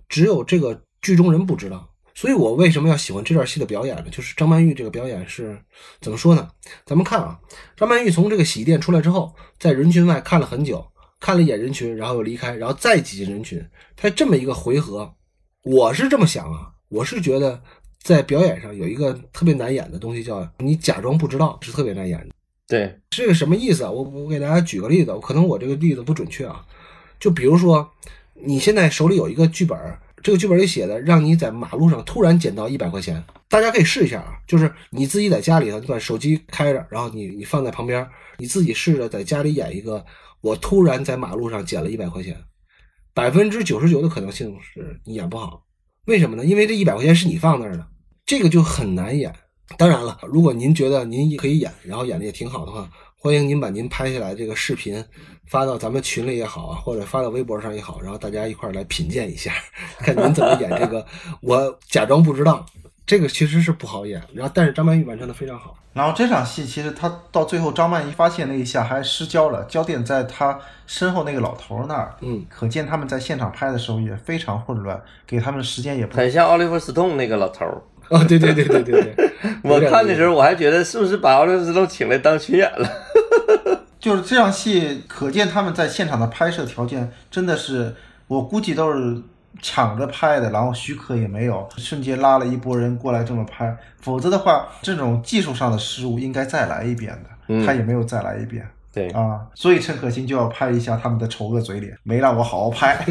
[0.09, 1.87] 只有这个剧中人不知道。
[2.15, 4.05] 所以我为什么要喜欢这段戏的表演呢？
[4.09, 5.59] 就是张曼玉这个表演是
[6.01, 6.49] 怎么说呢？
[6.85, 7.37] 咱们看啊，
[7.75, 10.83] 张曼玉从这个洗衣店出来之后，在人群外看了很久，
[11.19, 13.63] 看了一眼人群，然后又离开，然后再挤进人群。
[13.95, 15.13] 他这么一个回合，
[15.65, 17.59] 我是这么想啊，我是觉得
[17.99, 22.35] 在表演上有一个特别难演的东西，叫你假装不知道，是特别难演的。
[22.67, 23.89] 对，这个什么意思啊？
[23.89, 26.63] 我我给大家举个例子，可能我这个例子不准确啊。
[27.19, 27.91] 就比如说，
[28.35, 29.75] 你现在手里有一个剧本，
[30.21, 34.37] 这个剧本里写的让你在马路上突然捡到一百块钱，大家可以试一下啊。
[34.45, 40.05] 就是你自己在家里头，你把手机开着，然后你你放在旁边，你自己试着在家里演一个，
[40.41, 42.37] 我突然在马路上捡了一百块钱，
[43.15, 45.65] 百分之九十九的可能性是你演不好。
[46.05, 46.45] 为什么呢？
[46.45, 47.87] 因为这一百块钱是你放那儿的，
[48.25, 49.33] 这个就很难演。
[49.77, 55.03] 当然了，如果您觉得您可以演，然后演的也挺好的话，欢迎您把您拍下来这个视频
[55.47, 59.53] 发到咱们群里也好啊，或者发到微博上也好，然后大家一块来品鉴一下，
[59.97, 61.03] 看您怎么演这个。
[61.41, 62.63] 我假装不知道，
[63.05, 65.77] 这个其实是不好演，然后但是张曼玉完成的非常好。
[65.93, 72.13] 然后这场戏其实他到最后，张曼玉发现那一下还失焦了，焦点在她身后那个老头那儿。
[72.21, 77.81] 嗯，可见他们在现场拍的时候也非常混乱，给他们时间也不很像奥利弗·斯通那个老头儿。
[78.09, 79.31] 哦，对对对对对对，
[79.63, 82.89] 我看的时候，我还觉得是不是把奥利弗·斯通请来当群演了？
[83.99, 87.95] 就是这场戏，可见他们在现场的拍摄条件真的是，
[88.27, 89.21] 我估计都是
[89.61, 103.05] 抢着拍的，然后许可也没有，瞬间拉了一波人过来这么拍，否则的话，这种技术上的失误应该再来一遍的，嗯他也没有再来一遍对，啊，所以陈可辛就要拍一下他们的丑恶嘴脸，没让我好好拍。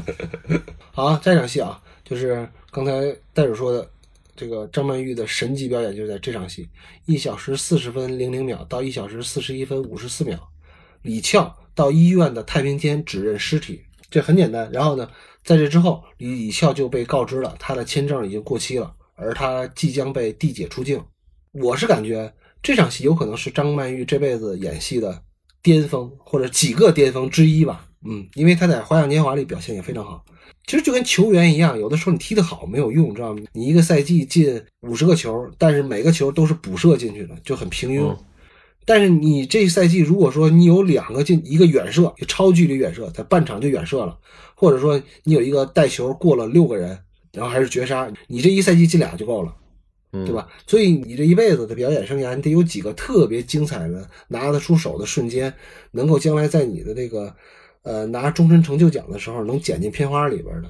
[0.92, 2.92] 好，下一场戏啊，就是刚才
[3.34, 3.86] 戴主说的，
[4.34, 6.66] 这个张曼玉的神级表演就是在这场戏，
[7.04, 10.38] 一小时四十分零零秒到一小时四十一分五十四秒，
[11.02, 14.70] 李翘到医院的太平间指认尸体，这很简单。
[14.72, 15.06] 然后呢，
[15.44, 21.02] 在这之后，李李翘就被告知了他的签证已经过期了，而他即将被递解出境。
[21.52, 25.22] 我是感觉这场戏有可能是张曼玉这辈子演戏的
[25.62, 27.86] 巅峰，或者几个巅峰之一吧。
[28.04, 30.24] 嗯，因为他在《花样年华》里表现也非常好。
[30.66, 33.42] 其实就跟球员一样，有的时候你踢得好没有用，知道吗？
[33.52, 38.16] 你一个赛季进五十个球，但是每个球都是补射进去的，就很平庸。
[38.90, 44.18] 但是你这赛季如果说你有两个进一个远射，就超距离远射，在半场就远射了，
[44.56, 46.98] 或者说你有一个带球过了六个人，
[47.32, 49.56] 然后还是绝杀，你这一赛季进俩就够了。
[50.12, 50.34] 嗯对？
[50.34, 50.48] 吧？
[50.66, 55.54] 所以你这一辈子的表演生涯，你得有几个特别精彩的拿得出手的瞬间，
[55.92, 57.32] 能够将来在你的那个
[57.82, 60.68] 呃拿终身成就奖的时候能剪进片花里边的。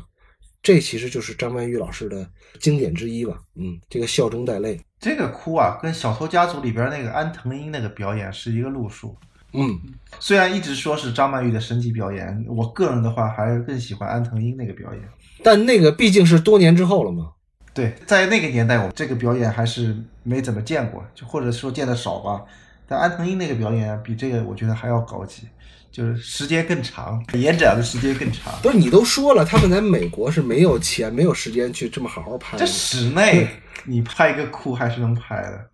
[0.63, 3.41] 这其实就是张曼玉老师的经典之一吧。
[3.57, 4.79] 嗯，这个笑中带泪。
[5.01, 9.17] 这个哭啊，跟《小偷家族》里边那个安藤英那个表演是一个路数。
[9.55, 9.81] 嗯，
[10.21, 15.03] 虽然一直说是张曼玉的神级表演，我个人的话还是更喜欢安藤英那个表演。
[15.43, 17.31] 但那个毕竟是多年之后了嘛。
[17.73, 22.45] 对，在那个年代，我这个表演还是没怎么见过，就或者说见的少吧。
[22.87, 25.49] 但安藤英那个表演比这个我觉得还要高级，
[25.90, 28.53] 就是时间更长，延展的时间更长。
[28.62, 32.64] 不是你都说了，他们在美国是没有钱、没有时间去这么好好拍这。
[32.64, 33.48] 室内
[33.85, 35.66] 你拍一个哭还是能拍的，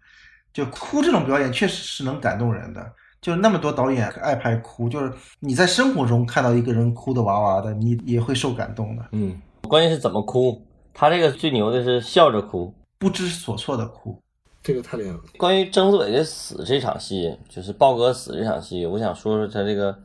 [0.53, 2.93] 就哭这种表演确实是能感动人的。
[3.21, 10.65] 就那么多导演爱拍哭，就是你在生活中看到一个人哭的哇哇的，你也会受感动的，嗯，关键是怎么哭。
[10.95, 12.73] 他这个最牛的是笑着哭。
[12.99, 14.19] 不知所措的哭。
[14.67, 15.21] 这个太厉害了。
[15.39, 19.97] 关于曾志伟的死这场戏，就是豹哥死这场戏，我想说说他这个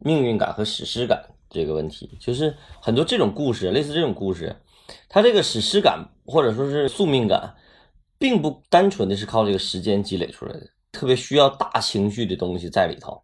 [0.00, 2.18] 命运感和史诗感这个问题。
[2.20, 4.54] 就是很多这种故事，类似这种故事，
[5.08, 7.54] 它这个史诗感或者说是宿命感，
[8.18, 13.22] 并不单纯的是靠这个时间积累出来的，特别需要大情绪的东西在里头。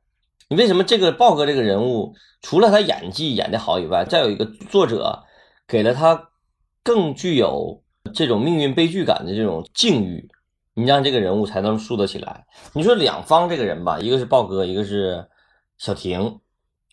[0.49, 5.23] 你为什么这个豹哥这个人物，除了他演技演得好以外，再有一个作者
[5.69, 6.31] 给了他
[6.83, 7.83] 更具有
[8.15, 10.27] 这种命运悲剧感的这种境遇，
[10.75, 12.47] 你让这个人物才能塑得起来。
[12.73, 15.29] 你说两方这个人吧，一个是豹哥，一个是
[15.79, 16.41] 小婷，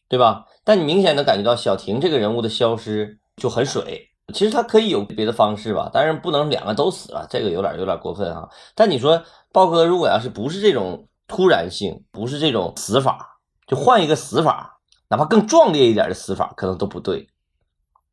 [0.08, 0.46] 对吧？
[0.64, 4.10] 但你明显能感觉到小婷这个人物的消失就很水。
[4.34, 8.48] 其实他可以有别的方式吧，当然不能两个都死了，这个有点有点过分哈。
[8.76, 13.38] 但你说豹哥如果要是不是这种突然性，不是这种死法。
[13.66, 17.30] 就换一个死法，哪怕更壮烈一点的死法，可能都不对，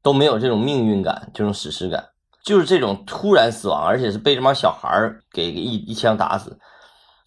[0.03, 2.11] 都没有这种命运感，这种史诗感，
[2.47, 6.59] 就是这种突然死亡，而且是被这帮小孩儿给一一枪打死，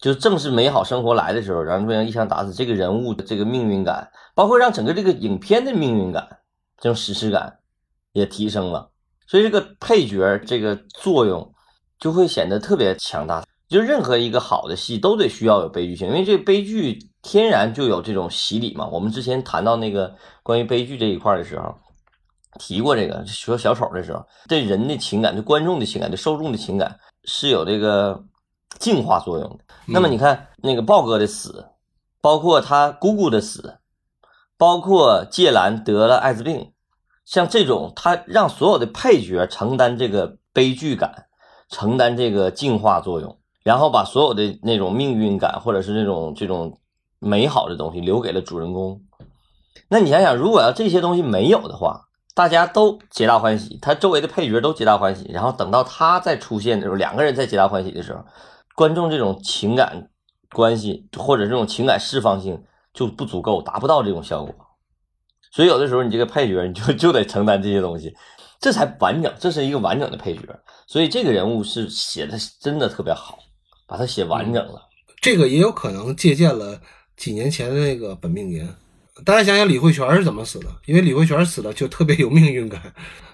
[0.00, 6.26] 就正是美好生活来的时候，然后被人一枪打死，这个人物的这个命运感，包括让整个这个影片的命运感，
[6.78, 7.58] 这种史诗感
[8.12, 8.90] 也提升了，
[9.28, 11.54] 所以这个配角这个作用
[11.98, 13.44] 就会显得特别强大。
[13.68, 16.98] 就任何一个好的戏都得需要有悲剧性，因为这悲剧。
[17.22, 18.88] 天然就有这种洗礼嘛。
[18.88, 21.74] 我们之前谈到那个关于悲剧这一块的时候，
[22.58, 28.24] 提过这个说小丑的时候，对人的情感、对观众的情感、对受众的情感是有这个
[28.78, 29.64] 净化作用的。
[29.86, 31.66] 那么你看那个豹哥的死，
[32.20, 33.78] 包括他姑姑的死，
[34.56, 36.72] 包括芥兰得了艾滋病，
[37.24, 41.26] 像这种他让所有的配角承担这个悲剧感，
[41.68, 46.76] 承担这个净化作用，然后把所有的那种命运感或者是那种这种。
[47.22, 49.02] 美好的东西留给了主人公，
[49.88, 58.24] 那你想想，如果要这些东西没有的话，大家都皆大欢喜，他周围的配角都皆大欢喜，然后等到他再出现的时候，两个人在皆大欢喜的时候，
[58.74, 60.08] 观众这种情感
[60.52, 62.62] 关系或者这种情感释放性
[62.94, 64.54] 就不足够，达不到这种效果。
[65.50, 68.14] 所以有的时候你这个配角你就就得承担这些东西，
[68.60, 70.42] 这才完整，这是一个完整的配角。
[70.86, 73.38] 所以这个人物是写的真的特别好，
[73.86, 74.80] 把他写完整了。
[75.20, 76.80] 这个也有可能借鉴了。
[77.16, 78.66] 几年前的那个本命年，
[79.24, 80.66] 大家想想李慧泉是怎么死的？
[80.86, 82.80] 因为李慧泉死了就特别有命运感。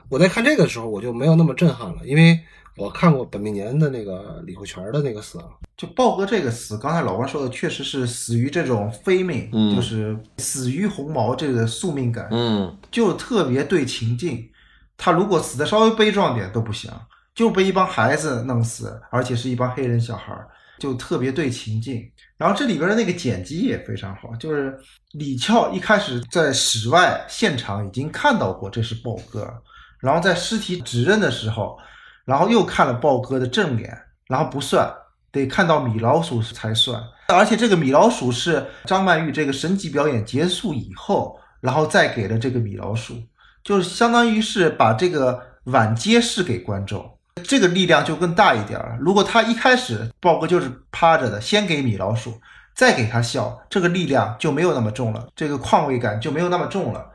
[0.09, 2.39] 我在看这个的时候，我就没有那么震撼了，因为
[2.77, 5.39] 我看过本命年的那个李慧泉的那个死。
[5.77, 14.49] 就豹哥这个死，刚才老关说的，确实是死于这种非命，就是死于鸿毛这个宿命感，嗯，就特别对情境。
[14.97, 16.91] 他如果死的稍微悲壮点都不行，
[17.35, 20.35] 就被一帮孩子弄死，而且是一帮黑人小孩，
[20.79, 22.11] 就特别对情境。
[22.37, 24.79] 然后这里边的那个剪辑也非常好，就是
[25.13, 29.51] 李翘一开始在室外现场已经看到过这是豹哥，
[30.01, 31.79] 然后在尸体指认的时候，
[32.25, 34.93] 然后又看了豹哥的正脸，然后不算，
[35.33, 37.03] 得看到米老鼠才算。
[37.29, 43.15] 而且这个米老鼠是张曼玉这个神级表演结束以后，然后再给了这个米老鼠，
[43.65, 47.16] 就是相当于是把这个碗揭示给观众。
[47.45, 48.97] 这个力量就更大一点了。
[49.01, 52.41] 如果他一开始豹哥就是趴着的，先给米老鼠，
[52.75, 57.07] 再给他笑，这个力量就没有那么重了，这个况味感就没有那么重了。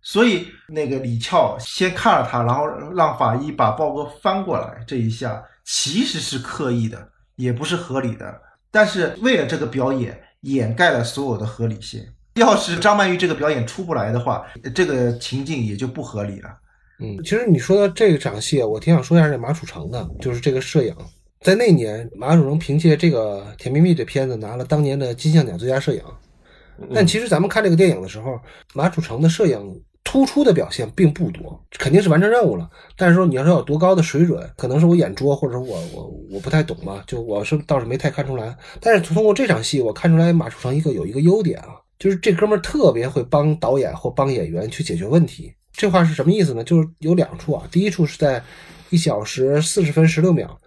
[0.00, 8.40] 所以那个李翘先看了他，然后让法医把豹哥翻过来，这一下其实是刻意的，也不是合理的。
[8.70, 12.00] 但是为了这个表演，掩盖了所有的合理性。
[12.34, 16.50] 要是张曼玉这个表演出不来的话，这个情境也就不合理了。
[17.00, 20.94] 嗯，其实你说到这场戏，我挺想说一下这马楚成的，就是这个摄影，
[21.40, 26.02] 在那年马楚成凭借这个《甜蜜蜜》这片子拿了当年的金像奖最佳摄影。
[26.94, 28.38] 但其实咱们看这个电影的时候，
[28.74, 32.68] 马楚成的摄影突出的表现并不多，肯定是完成任务了。
[32.96, 38.56] 但是说你要说有多高的水准，可能是我眼拙，或者我我我不太懂吧，就我是倒是没太看出来。
[38.80, 45.52] 但是通过这场戏，我看出来马楚成一个有一个优点啊，就是这哥们儿特别会帮导演或帮演员去解决问题。
[45.78, 46.64] 这话是什么意思呢？
[46.64, 47.64] 就是有两处啊。
[47.70, 48.42] 第一处是在
[48.90, 50.60] 一小时四十分十六秒，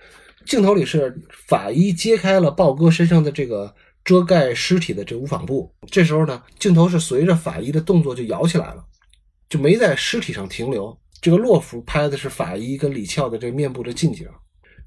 [0.45, 1.13] 镜头里是
[1.49, 5.69] 法医揭开了豹哥身上的这个遮盖尸体的这无纺布。
[5.87, 8.85] 这时候呢，镜头是随着法医的动作就摇起来了，
[9.49, 10.97] 就没在尸体上停留。
[11.19, 14.25] 这个洛夫拍的是法医跟李翘的这面部的近景。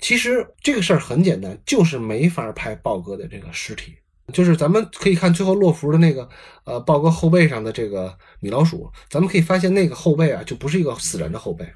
[0.01, 3.95] 其实这个事儿很简单，就是没法拍豹哥的这个尸体。
[4.33, 6.29] 就是咱们可以看最后落服的那个，
[6.64, 11.66] 呃，豹哥后背上的这个米老鼠，咱们可以发现那个后背啊，就不是一个死人的后背，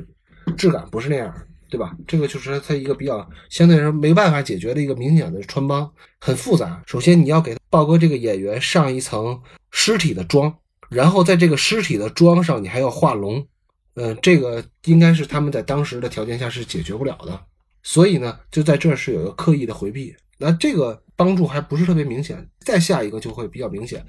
[0.57, 1.33] 质感不是那样，
[1.69, 1.95] 对吧？
[2.07, 6.83] 这个就是它一个比较相对来说没办法解决的一个明显的穿帮，很复杂。
[6.87, 9.39] 首先你要给豹哥这个演员上一层
[9.71, 10.53] 尸体的妆，
[10.89, 13.47] 然后在这个尸体的妆上你还要画龙，
[13.95, 17.39] 嗯，这个应该是他们在当时的条件下是解决不了的，
[17.83, 20.17] 所以呢，就在这是有一个刻意的回避。
[20.39, 22.49] 那这个帮助还不是特别明显。
[22.61, 24.05] 再下一个就会比较明显，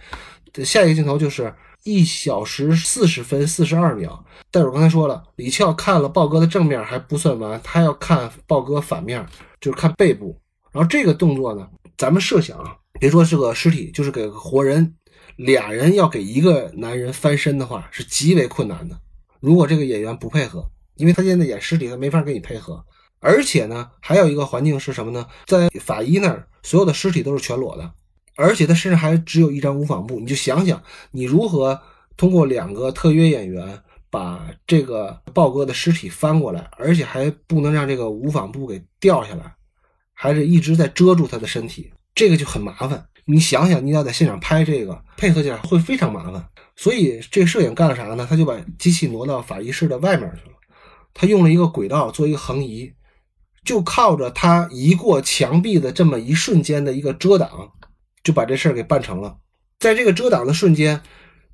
[0.66, 1.54] 下一个镜头就是
[1.84, 4.24] 一小时四十分四十二秒。
[4.52, 9.26] 但是我刚才说了，李翘看了豹哥的正面还不算完，他要看豹哥反面，
[9.62, 10.38] 就是看背部。
[10.72, 11.68] 然后这个动作呢，
[11.98, 14.96] 咱们设想啊，别说是个尸体，就是给个活人，
[15.38, 19.00] 俩人要给一个男人翻身的话，是极为困难的。
[19.40, 22.84] 如果这个演员不配合，因为他现在演尸体，他没法跟你配合。
[23.22, 25.28] 而且呢，还有一个环境是什么呢？
[25.46, 27.92] 在法医那儿，所有的尸体都是全裸的，
[28.36, 30.20] 而且他身上还只有一张无纺布。
[30.20, 31.82] 你就想想，你如何
[32.16, 33.78] 通过两个特约演员
[34.10, 39.54] 把这个豹哥的尸体翻过来，而且还不能让这个无纺布给掉下来，
[40.14, 43.06] 还是一直在遮住他的身体，这个就很麻烦。
[43.26, 46.44] 你想想，你要在现场拍这个，配合起来会非常麻烦。
[46.78, 48.26] 所以这个摄影干了啥呢？
[48.30, 50.56] 他就把机器挪到法医室的外面去了，
[51.14, 52.90] 他用了一个轨道做一个横移。
[53.64, 57.50] 就靠着他移过墙壁的这么一瞬间的一个遮挡，
[58.24, 59.38] 就把这事儿给办成了。
[59.80, 61.02] 在这个遮挡的瞬间，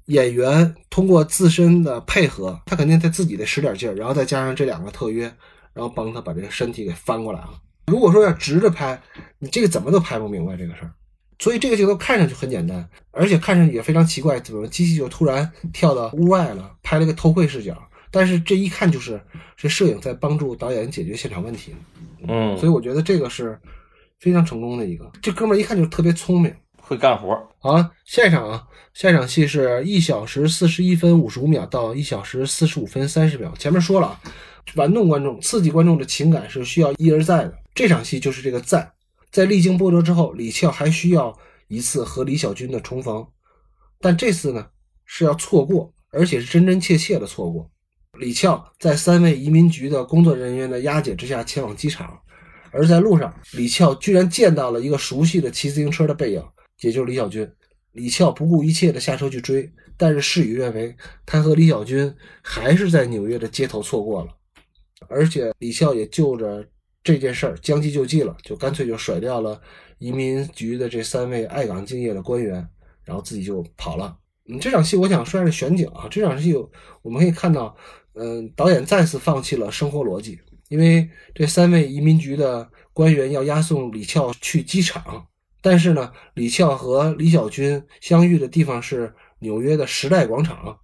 [0.05, 5.23] 演员通过自身的配合，他肯定他自己得使点劲儿，然后再加上这两个特约，
[5.73, 7.51] 然后帮他把这个身体给翻过来了。
[7.87, 9.01] 如果说要直着拍，
[9.39, 10.91] 你这个怎么都拍不明白这个事儿。
[11.37, 17.77] 所以这个镜头看上去很简单，而且看上去也非常奇怪，怎么机器就突然跳到屋外了，拍了个偷窥视角。
[18.15, 19.21] 但是这一看就是
[19.57, 21.75] 这摄影在帮助导演解决现场问题，
[22.25, 23.59] 嗯，所以我觉得这个是
[24.19, 25.11] 非常成功的一个。
[25.21, 27.37] 这哥们儿一看就特别聪明，会干活。
[27.59, 28.63] 好，下一场啊，
[28.93, 33.53] 下一场戏是一小时四十一分五十五秒到一小时四十五分三十秒。
[33.59, 34.17] 前面说了，
[34.75, 37.53] 玩弄观众、刺激观众的情感是需要一而再的。
[37.73, 38.89] 这场戏就是这个在，
[39.29, 41.37] 在历经波折之后，李翘还需要
[41.67, 43.27] 一次和李小军的重逢，
[43.99, 44.67] 但这次呢
[45.03, 47.69] 是要错过，而且是真真切切的错过。
[48.19, 52.19] 李翘在三位移民局的工作人员的押解之下前往机场，
[52.71, 56.43] 而在路上，李翘居然见到了一个熟悉的骑自行车的背影，
[56.81, 57.49] 也就是李小军。
[57.93, 60.93] 李翘不顾一切的下车去追，但是事与愿违，
[61.25, 64.31] 他和李小军还是在纽约的街头错过了。
[65.07, 66.65] 而且李翘也就着
[67.03, 69.61] 这件事将计就计了，就干脆就甩掉了
[69.99, 72.67] 移民局的这三位爱岗敬业的官员，
[73.05, 74.17] 然后自己就跑了。
[74.49, 76.53] 嗯，这场戏我想说的是选景啊，这场戏
[77.01, 77.75] 我们可以看到。
[78.15, 80.39] 嗯，导演再次放弃了生活逻辑，
[80.69, 85.25] 因为这三位移民局的官员要押送李翘去机场，
[85.61, 90.77] 但是呢，李翘和李小军相遇的地方是纽约的时代广场。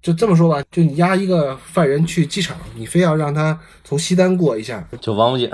[0.00, 5.48] 就这么说吧，就你押一个犯人去机场，你非要让他从西单过一下，就王府井。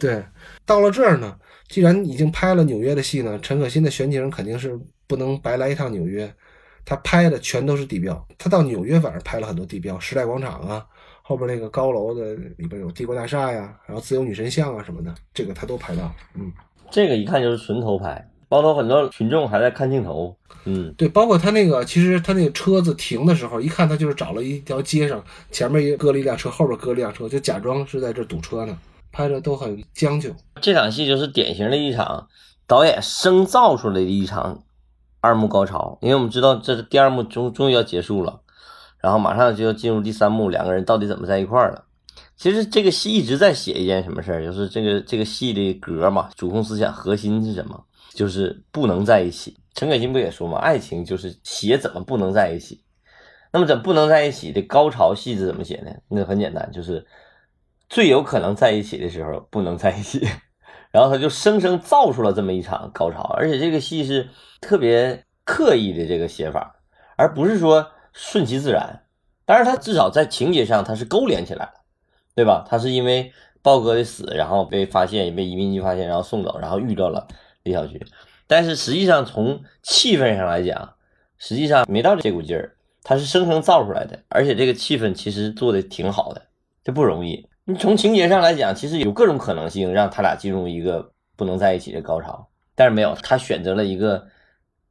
[0.00, 0.24] 对，
[0.66, 1.36] 到了这儿呢，
[1.68, 6.34] 既然已经拍了纽约的戏呢，陈可辛的选景肯定是不能白来一趟纽约。
[6.84, 10.84] 他拍的全都是地标，他到纽约反而拍了很多地标，时代广场啊，
[11.22, 16.12] 后边那个高楼的里边有帝国大厦呀，然后自由女神像啊什么的，这个他都拍到。
[16.34, 16.52] 嗯，
[16.90, 20.36] 这个一看就是纯偷拍，包括很多群众还在看镜头。
[20.66, 28.78] 嗯，对，包括他那个，其实他那个车子停的时候，一看他就是找了一条街上，前面搁了一辆车，后边搁了一辆车，就假装是在这堵车呢，
[29.12, 30.30] 拍的都很将就。
[30.60, 32.28] 这场戏就是典型的一场
[32.66, 34.63] 导演生造出来的一场。
[35.24, 38.42] 二幕高潮，因为我们知道这是第二幕终终于要结束了，
[38.98, 41.86] 然后马上就要进入第三幕，两个人到底怎么在一块儿了？
[42.36, 47.82] 其实这个戏一直在写一件什么事儿，就是这个这个戏的格嘛，主控思想核心是什么？
[48.12, 49.56] 就是不能在一起。
[49.74, 52.84] 陈可辛不也说嘛，爱情就是写怎么不能在一起。
[53.50, 55.90] 那么怎么不能在一起的高潮戏是怎么写呢？
[56.08, 57.06] 那很简单，就是
[57.88, 60.26] 最有可能在一起的时候不能在一起。
[60.94, 64.28] 然后他就生生造出了这么一场高潮，而且这个戏是
[64.60, 66.76] 特别刻意的这个写法，
[67.16, 69.02] 而不是说顺其自然。
[69.44, 71.72] 但是他至少在情节上他是勾连起来了，
[72.36, 72.64] 对吧？
[72.70, 77.26] 他是因为豹哥的死，然后被发现，也被移民局发现，然后送走，然后遇到了
[77.64, 78.00] 李小军。
[78.46, 80.94] 但是实际上从气氛上来讲，
[81.38, 86.42] 实际上没到这股劲儿，他是生生造出来的，而且这个气氛其实做的挺好的，
[86.84, 87.48] 这不容易。
[87.66, 94.22] 你从情节上来讲，其实有各种可能性让他俩进入一个不能在一起的高潮，但是没有，他选择了一个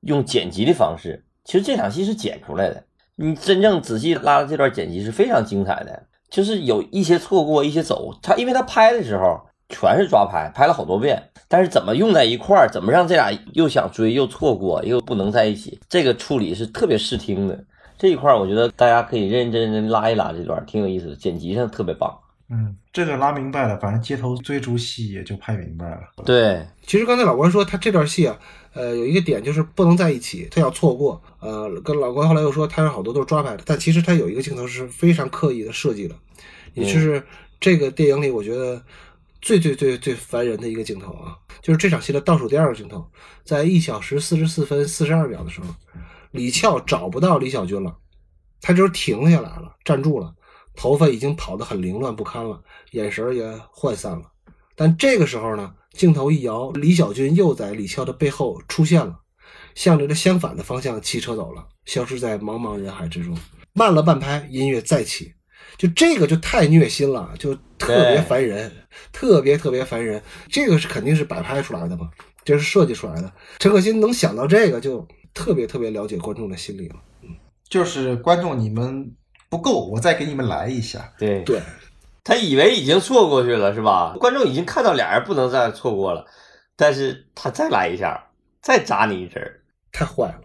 [0.01, 1.23] 用剪辑的方式。
[1.43, 2.83] 其实这场戏是剪出来的，
[3.15, 6.01] 你真正仔细拉了这段剪辑是非常精彩的，
[6.31, 8.11] 就是有一些错过，一些走。
[8.23, 17.63] 他因为他拍的时候全是抓拍，拍了好多遍，但是怎么用在一块儿，怎么让这俩又想追又错过又不能在一起，这个处理是特别视听的。
[17.99, 22.11] 这一块儿我觉得大家可以认认真真拉一拉这段，挺有意思的，剪辑上特别棒。
[22.49, 26.01] 嗯，这个拉明白了，反正街头追逐戏也就拍明白了。
[26.25, 28.37] 对，其实刚才老关说他这段戏啊，
[28.73, 31.21] 呃，有一个点就是不能在一起，他要错过。
[31.39, 36.15] 呃，跟老关后来又说他有好多都是抓拍的，但其实他有一个镜头是非常刻意的设计的，
[36.73, 37.23] 也就是
[37.59, 38.79] 这个电影里我觉得
[39.41, 43.05] 最最最最烦人的一个镜头啊，就是这场戏的倒数第二个镜头，
[43.43, 45.67] 在一小时四十四分四十二秒的时候，
[46.31, 47.95] 李翘找不到李小军了，
[48.61, 50.33] 他就是停下来了，站住了，
[50.75, 52.61] 头发已经跑得很凌乱不堪了，
[52.91, 53.43] 眼神也
[53.73, 54.31] 涣散了。
[54.75, 59.19] 但这个时候呢，镜头一摇，李小军又在李翘的背后出现了，
[59.75, 63.37] 向着这相反的方向骑车走了，消失在茫茫人海之中。
[63.73, 65.33] 慢了半拍，音乐再起，
[65.77, 68.71] 就这个就太虐心了，就特别烦人，
[69.11, 70.21] 特别特别烦人。
[70.47, 72.09] 这个是肯定是摆拍出来的嘛，
[72.43, 73.31] 这是设计出来的。
[73.59, 76.95] 陈可辛能想到这个，就特别特别了解观众的心理了。
[77.69, 79.11] 就是观众你们
[79.53, 81.13] 不够，我再给你们来一下。
[81.19, 81.61] 对对，
[82.23, 84.15] 他以为已经错过去了是吧？
[84.19, 86.25] 观众已经看到俩人不能再错过了，
[86.75, 88.31] 但是他再来一下，
[88.63, 90.41] 再扎你一针儿，太坏了，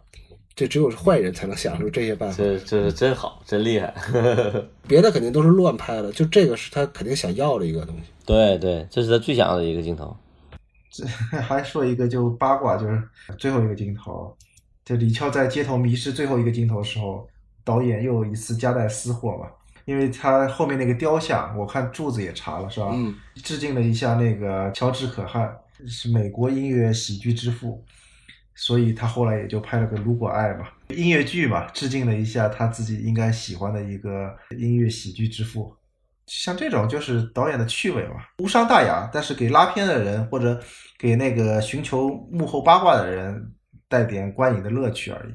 [0.54, 2.36] 这只有是坏人才能想出这些办法。
[2.36, 3.94] 这这是真好，真厉害。
[4.86, 8.02] 别的肯定都是乱拍的，就这个是他肯定想要的一个东西。
[8.26, 10.14] 对对，这是他最想要的一个镜头。
[10.90, 11.06] 这
[11.40, 13.02] 还说一个就八卦，就是
[13.38, 14.36] 最后一个镜头，
[14.84, 17.26] 就李翘在街头迷失最后一个镜头的时候，
[17.68, 19.46] 导演又一次夹带私货嘛，
[19.84, 22.88] 因为他后面那个雕像，我看柱子也查了是吧？
[22.94, 25.54] 嗯，致敬了一下那个乔治可汗，
[25.86, 27.84] 是美国音乐喜剧之父，
[28.54, 35.76] 所以他后来也就拍了个《如果爱》嘛，音乐剧嘛，致敬了一下他自己应该喜欢的一个音乐喜剧之父。
[36.26, 40.58] 像这种就是导演的趣味嘛，无伤大雅，但是给拉片的人或者
[40.98, 43.52] 给那个寻求幕后八卦的人
[43.88, 45.34] 带点观影的乐趣而已。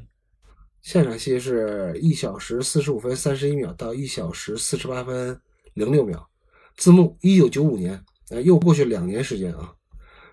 [0.84, 5.40] 现场戏是一小时四十五分三十一秒到一小时四十八分
[5.76, 6.28] 零六秒，
[6.76, 9.74] 字幕一九九五年，呃，又过去两年时间啊。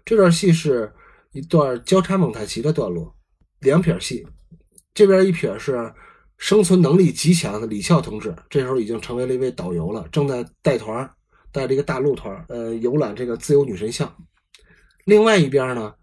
[0.04, 0.92] 这段戏是
[1.30, 3.14] 一段交叉蒙太奇的段落，
[3.60, 4.26] 两撇戏，
[4.92, 5.94] 这边一撇是
[6.36, 11.08] 生存能力极强的李翘同志，这时候已经成为了一位导游了，正在带团，
[11.52, 14.12] 带着一个大陆团，呃，游览这个自由女神像。
[15.04, 15.94] 另外一边呢，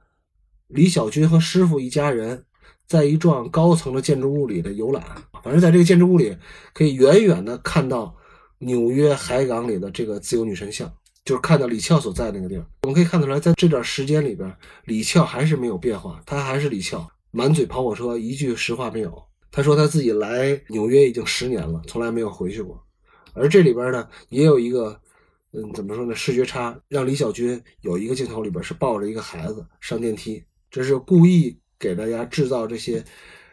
[0.68, 2.46] 李小军和师傅一家人。
[2.88, 5.04] 在一幢高层的建筑物里的游览，
[5.44, 6.36] 反正在这个建筑物里
[6.74, 8.16] 可以远远的看到
[8.60, 10.92] 纽约海港里的这个自由女神像，
[11.26, 12.66] 就是看到李翘所在那个地儿。
[12.84, 14.52] 我们可以看得出来，在这段时间里边，
[14.86, 19.22] 李翘还是没有变化，他还是李翘，满嘴跑火车，一句实话没有。
[19.52, 22.82] 他说他自己来纽约已经十年了，从来没有回去过。
[23.34, 24.98] 而这里边呢，也有一个，
[25.52, 26.16] 嗯，怎么说呢？
[26.16, 31.58] 视觉差，让李小军有一个镜头里边是抱着一个孩子上电梯，这是故意。
[31.80, 33.04] 给大家制造这些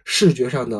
[0.05, 0.79] 视觉上的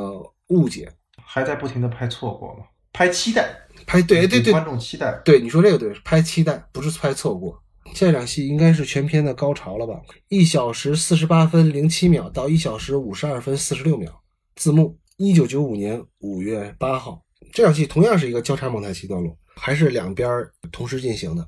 [0.49, 0.91] 误解，
[1.25, 2.65] 还在不停的拍错过吗？
[2.93, 5.21] 拍期待，拍对对对，观众期待。
[5.25, 7.61] 对你说这个对，拍期待不是拍错过。
[7.93, 10.01] 这场戏应该是全片的高潮了吧？
[10.29, 14.23] 一小时四十八分零七秒到一小时五十二分四十六秒，
[14.57, 17.21] 字幕一九九五年五月八号。
[17.53, 21.47] 这场戏同样是一个交叉蒙太奇段落，还是两边同时进行的。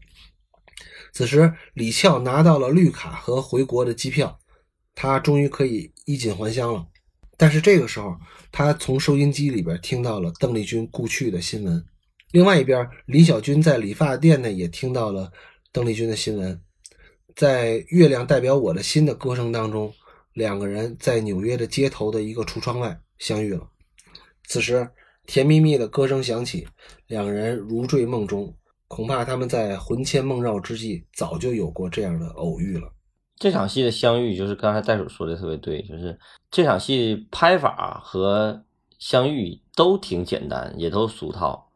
[1.12, 4.38] 此时李翘拿到了绿卡和回国的机票。
[4.96, 6.86] 他终于可以衣锦还乡了，
[7.36, 8.16] 但是这个时候，
[8.50, 11.84] 他从收音机里边听到了邓丽君故去的新闻。
[12.32, 15.30] 另外一边，李小军在理发店呢也听到了
[15.70, 16.58] 邓丽君的新闻。
[17.36, 19.92] 在《月亮代表我的心》的歌声当中，
[20.32, 23.68] 两个人在纽约的街头的一个橱窗外相遇了。
[24.48, 24.88] 此时，
[25.26, 26.66] 甜蜜蜜的歌声响起，
[27.06, 28.56] 两人如坠梦中。
[28.88, 32.90] 恐怕他们在魂牵梦绕之际，早就有过这样的偶遇了。
[33.38, 36.18] 这场戏的相遇，就是刚才袋鼠说的特别对，就是
[36.50, 38.62] 这场戏拍法和
[38.98, 41.70] 相遇都挺简单，也都俗套，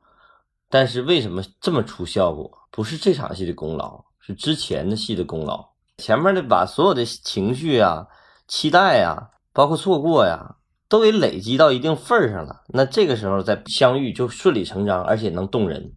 [0.70, 2.50] 但是为什么这么出效果？
[2.70, 5.68] 不是这场戏的功劳，是之前的戏的功劳。
[5.98, 8.06] 前面的把所有的情绪啊、
[8.48, 10.56] 期待啊，包括错过呀，
[10.88, 15.92] 都给累积到一定份儿上了，那这个时候再相遇就顺理成章，而且能动人。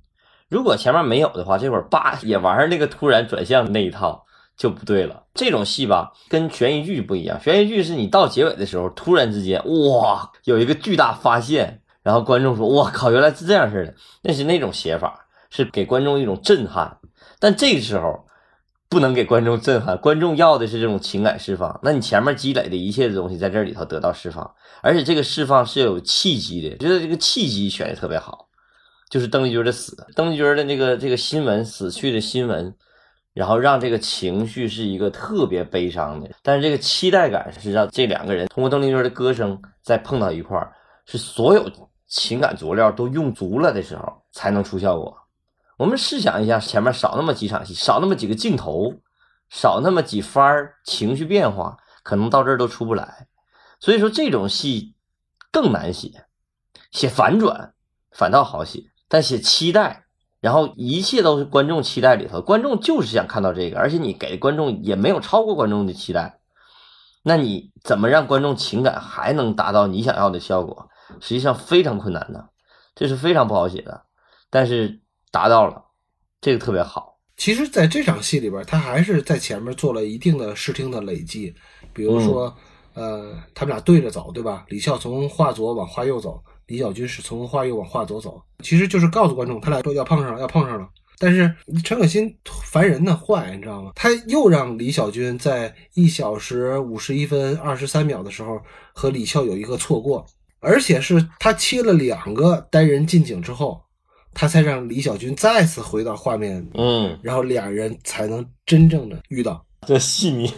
[0.49, 4.25] 如果前面没有的话，这会儿叭也玩那个突然转向那一套。
[4.55, 7.39] 就不对了，这种戏吧，跟悬疑剧不一样。
[7.41, 16.99] 悬疑剧是你到结尾的时候，突然之间，哇，有一个巨大发现，然后观众说：“我靠，原来是这样式的。”那是那种写法，是给观众一种震撼。
[17.39, 18.25] 但这个时候
[18.89, 21.79] 不能给观众震撼，观众要的是这种情感释放。
[21.81, 24.49] 那你前面积累的一切的东西在这里头得到释放，
[24.81, 28.47] 而且这个释放是有契机的，觉得这个契机选的特别好，
[29.09, 32.73] 就是邓丽君的死，邓丽君的那个这个新闻死去的新闻。
[33.33, 40.71] 然后让这个情绪是一个特别悲伤的，但是这个期待感是让这两个人通过邓丽君的歌声再碰到一块儿，
[41.05, 41.67] 是所有
[42.07, 45.17] 情感佐料都用足了的时候才能出效果。
[45.77, 48.93] 我们试想一下，前面少那么几场戏，少那么几个镜头，
[49.49, 53.27] 少那么几番情绪变化，可能到这儿都出不来。
[53.79, 54.93] 所以说这种戏
[55.51, 56.25] 更难写，
[56.91, 57.73] 写反转
[58.11, 60.02] 反倒好写，但写期待
[60.43, 66.41] 然后一切都是观众期待里头，观众就是想看到这个，而且你给观众也没有超过观众的期待，
[67.23, 70.89] 那你怎么让观众情感还能达到你想要的效果？
[71.21, 72.49] 实际上非常困难的，
[72.93, 74.03] 这是非常不好写的，
[74.49, 74.99] 但是
[75.31, 75.85] 达到了，
[76.41, 77.19] 这个特别好。
[77.37, 81.55] 其实，在这场戏里边，他还是在前面做了一定的视听的累积，
[81.93, 82.53] 比如说，
[82.95, 84.65] 呃，他们俩对着走，对吧？
[84.67, 90.87] 李笑从画左往画右走，李小军是从画右往画左走，其实就是告诉观众，他俩都要碰上了，要碰上了。
[91.19, 92.35] 但是陈可辛
[92.65, 93.91] 烦人呢，坏，你知道吗？
[93.95, 98.61] 他又让李小军在一小时五十一分二十三秒的时候
[98.93, 100.25] 和李笑有一个错过，
[100.59, 103.81] 而且是他切了两个单人近景之后。
[104.35, 109.63] 他才让李小军再次回到画面，嗯，然后俩人才能真正的遇到。
[109.85, 110.51] 这细腻，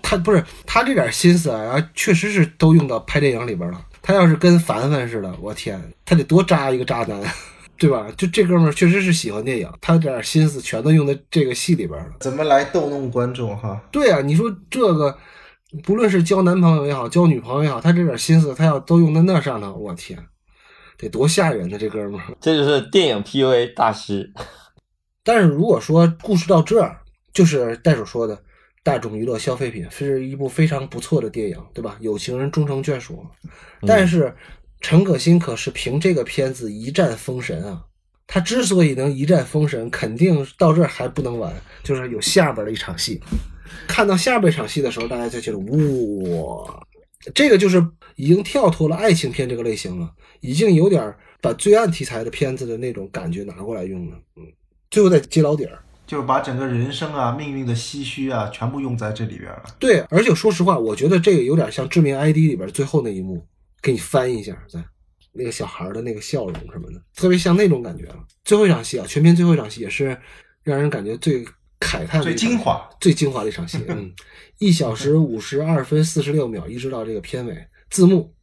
[0.00, 3.84] 他不是他这点心思啊，确实是都用到拍电影里边了。
[4.02, 7.20] 他要是跟凡凡似的，我天，他得多渣一个渣男，
[7.76, 8.06] 对吧？
[8.16, 12.12] 就这哥们儿确实是喜欢电影，他这点心思全都用在这个戏里边了。
[12.20, 13.80] 怎么来逗弄观众哈？
[13.90, 15.16] 对啊，你说这个，
[15.84, 20.18] 不论是交男朋友也好，交女朋友也好，他这点心思他要都用在那上头，我天。
[20.98, 24.30] 得多吓人呢，这哥们儿，这就是电影 PUA 大师。
[25.24, 26.98] 但是如果说故事到这儿，
[27.32, 28.38] 就是袋鼠说的
[28.82, 31.96] 大众娱乐消费品，是一部非常不错的电影，对吧？
[32.00, 33.26] 有情人终成眷属。
[33.86, 34.34] 但是
[34.80, 37.84] 陈可辛可是凭这个片子一战封神啊！
[38.26, 41.52] 他之所以能一战封神，肯定到这儿还不能完，
[41.82, 43.20] 就是有下边的一场戏。
[43.86, 46.86] 看到下边一场戏的时候，大家就觉得哇，
[47.34, 47.84] 这个就是
[48.16, 50.10] 已经跳脱了爱情片这个类型了。
[50.40, 54.44] 已经有点把罪案题材的片子的那种感觉拿过来用了，嗯，
[54.90, 55.78] 最后再揭老底儿，
[56.10, 59.62] 就是把整个人生啊、命运的唏嘘啊，全部用在这里边了。
[59.78, 63.46] 对，而且说实话，我觉得这个有点像《致命 ID》里边最后那一幕，
[63.80, 64.84] 给你翻一下，在
[65.30, 68.16] 那个小孩的那个笑容什么的，特别像那种感觉了。
[68.42, 70.18] 最后一场戏啊，全片最后一场戏也是
[70.64, 71.44] 让人感觉最
[71.78, 73.78] 慨叹、最精华、最精华的一场戏。
[73.86, 74.12] 嗯，
[74.58, 77.56] 一小时五十二分四十六秒，一直到这个片尾
[77.88, 78.34] 字幕，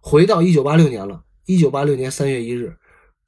[0.00, 1.20] 回到一九八六年了。
[1.46, 2.72] 一九八六年三月一日，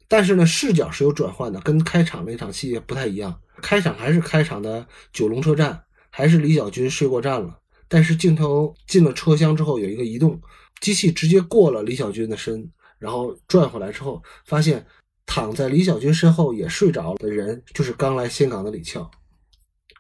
[0.07, 3.37] 但是呢，视角是有转换的，跟开场那场戏不太一样。
[3.63, 7.61] 开场还是开场的九龙车站，还是李小军睡过站了。
[7.89, 10.41] 但是镜头进了车厢之后，有一个移动，
[10.81, 14.87] 机器直接过了李小军的身，然后转回来之后，发现
[15.25, 19.11] 躺在李小军身后也睡着了的人，就是刚来香港的李俏。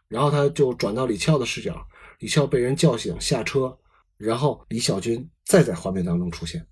[0.09, 1.87] 然后他就转到李俏的视角，
[2.19, 3.79] 李俏被人叫醒下车，
[4.17, 6.67] 然后李小军再在画面当中出现。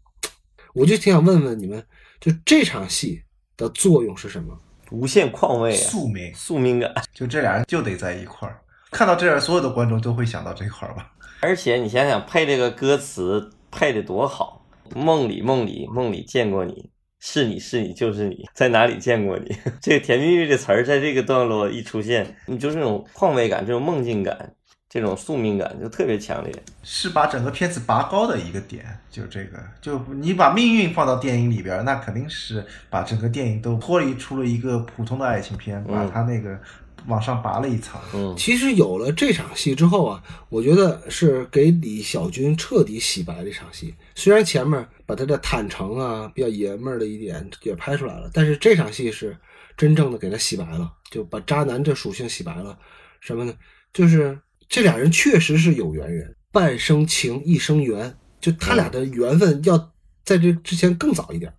[0.75, 1.87] 我就挺想问问你们，
[2.21, 3.23] 就这场戏
[3.57, 4.59] 的作用是什么？
[4.91, 6.93] 无限况味，宿命，宿命感。
[7.15, 8.61] 就这俩人就得在一块儿。
[8.91, 11.13] 看到这儿，所有的观众都会想到这块儿吧？
[11.41, 14.67] 而且你想想，配这个歌词配的多好！
[14.95, 19.57] 梦里梦里梦里见过你，是你是你就是你，在哪里见过你？
[19.81, 24.55] 这个甜蜜蜜的词儿在这个段落一出现，你就是那种况味感，这种梦境感。
[24.93, 28.85] 这种宿命感就特别强烈，是把整个片子拔高的一个点。
[29.09, 36.59] 就这个，就你把命运放到电影里边，那肯定是把整个电影都脱离出了一个普通的爱情片，把它那个
[37.07, 38.01] 往上拔了一层。
[38.13, 43.95] 嗯，其实有了这场戏之后啊，我觉得是给李小军彻底洗白了一场戏。
[44.17, 49.37] 虽然前面把他的坦诚啊、比较爷们儿的一点也拍出来了，但是这场戏是
[49.77, 52.77] 真正的给他洗白了，就把渣男这属性洗白了。
[53.21, 53.55] 什么呢？
[53.93, 54.37] 就是。
[54.71, 59.93] 这俩人确实是有缘人，半生情，一生缘，就他俩的缘分要
[60.25, 61.53] 在这之前更早一点，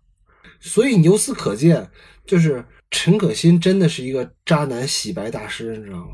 [0.62, 1.92] 所以由此可见，
[2.26, 6.14] 就是陈可辛真的是一个渣男洗白大师，你知道吗？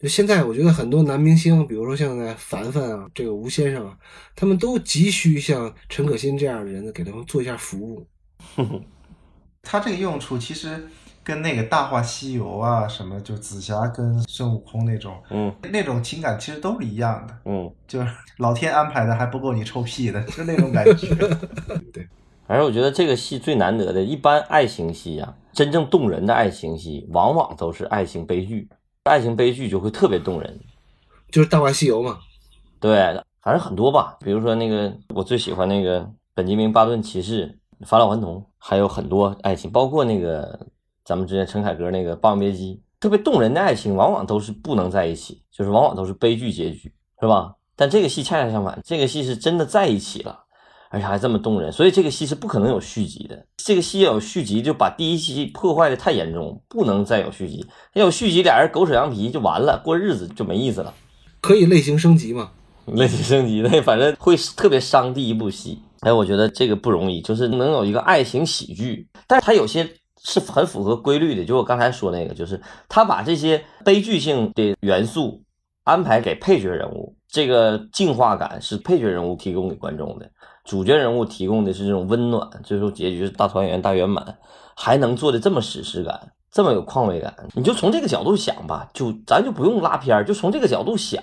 [0.00, 3.94] 就现在我觉得很多男明星，比如说像在凡凡啊，这个吴先生啊，
[4.34, 8.08] 他们都急需像陈可辛这样的人给他们做一下服务。
[9.60, 10.88] 他这个用处其实。
[11.24, 21.08] 跟那个《大话西游》啊，什么就紫霞跟孙悟空那种，嗯，那种情感其实都是一样的，嗯，就是老天安排的还不够你臭屁的，就那种感觉。
[21.90, 22.06] 对，
[22.46, 28.68] 反正我觉得这个戏最难得的，一般爱情戏啊，真正动人的爱情戏，往往都是爱情悲剧，
[29.04, 30.60] 爱情悲剧就会特别动人，
[31.32, 32.18] 就是《大话西游》嘛。
[32.78, 32.98] 对，
[33.40, 40.60] 反正很多吧，比如说那个我最喜欢那个本杰明·巴顿骑士、返老还童，还有很多爱情，包括那个。
[41.04, 46.90] 咱们之前陈凯歌那个《霸王别姬》，特别动人的爱情，往往都是不能在一起，就是往往都是悲剧结局，
[47.20, 47.56] 是吧？
[47.76, 50.44] 但这个戏恰恰相反，这个戏是真的在一起了，
[50.88, 53.44] 而且还这么动人，所以这个戏是不可能有续集的。
[53.58, 57.66] 这个戏要有续集，就把第一期破坏的太严重，不能再有续集。
[57.92, 60.94] 要有续集，俩人狗扯羊皮就完了，过日子就没意思了。
[61.42, 62.52] 可以类型升级吗？
[62.88, 65.80] 类型升级，那反正会特别伤第一部戏。
[66.00, 69.86] 哎，我觉得这个不容易，就是能有一个爱情喜剧，但是它有些。
[70.24, 71.44] 是很符合规律的。
[71.44, 75.42] 就我刚才说那个，就是他把这些悲剧性的元素
[75.84, 80.28] 安排给配角人物，这个净化感是配角人物提供给观众的，
[80.64, 84.38] 主角人物提供的是这种温暖，最后结局是大团圆、大圆满，
[84.74, 87.34] 还能做的这么史诗感，这么有况味感。
[87.54, 91.22] 你就从这个角度想吧，就咱就不用拉片儿，就从这个角度想，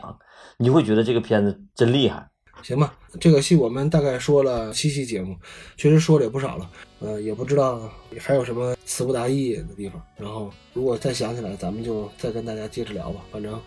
[0.58, 2.31] 你就会觉得这个片子真厉害。
[2.64, 5.36] 行吧，这个戏我们大概说了七期节目，
[5.78, 7.90] 确实说的也不少了，呃，也不知道
[8.20, 10.02] 还有什么词不达意的地方。
[10.18, 13.22] 然后如果再想起来，咱们就再跟大家接着聊吧。
[13.32, 13.60] 反正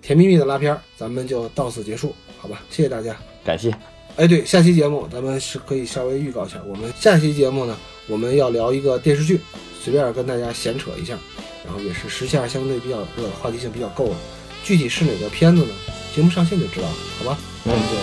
[0.00, 2.62] 甜蜜蜜的拉片儿，咱们就到此结束，好吧？
[2.70, 3.16] 谢谢大家。
[3.44, 3.74] 感谢。
[4.16, 7.76] 哎，对，下期节目咱们是可以稍微预告一下，我们下期节目呢，
[8.08, 9.40] 我们要聊一个电视剧，
[9.80, 11.16] 随便跟大家闲扯一下，
[11.64, 14.16] 然后也是时下相对比较热，话题性比较够的。
[14.64, 15.70] 具体是哪个片子呢？
[16.18, 17.38] 节目上线就知道了，好吧？
[17.62, 17.94] 那我们就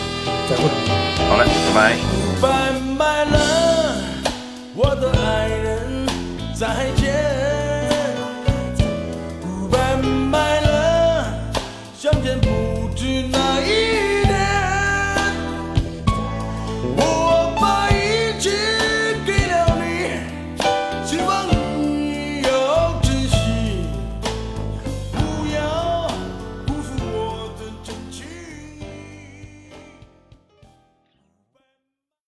[0.48, 0.64] 再会。
[1.28, 2.00] 好嘞，拜拜。
[2.42, 2.48] 拜
[2.98, 3.36] 拜了，
[4.74, 6.08] 我的爱人，
[6.58, 6.66] 再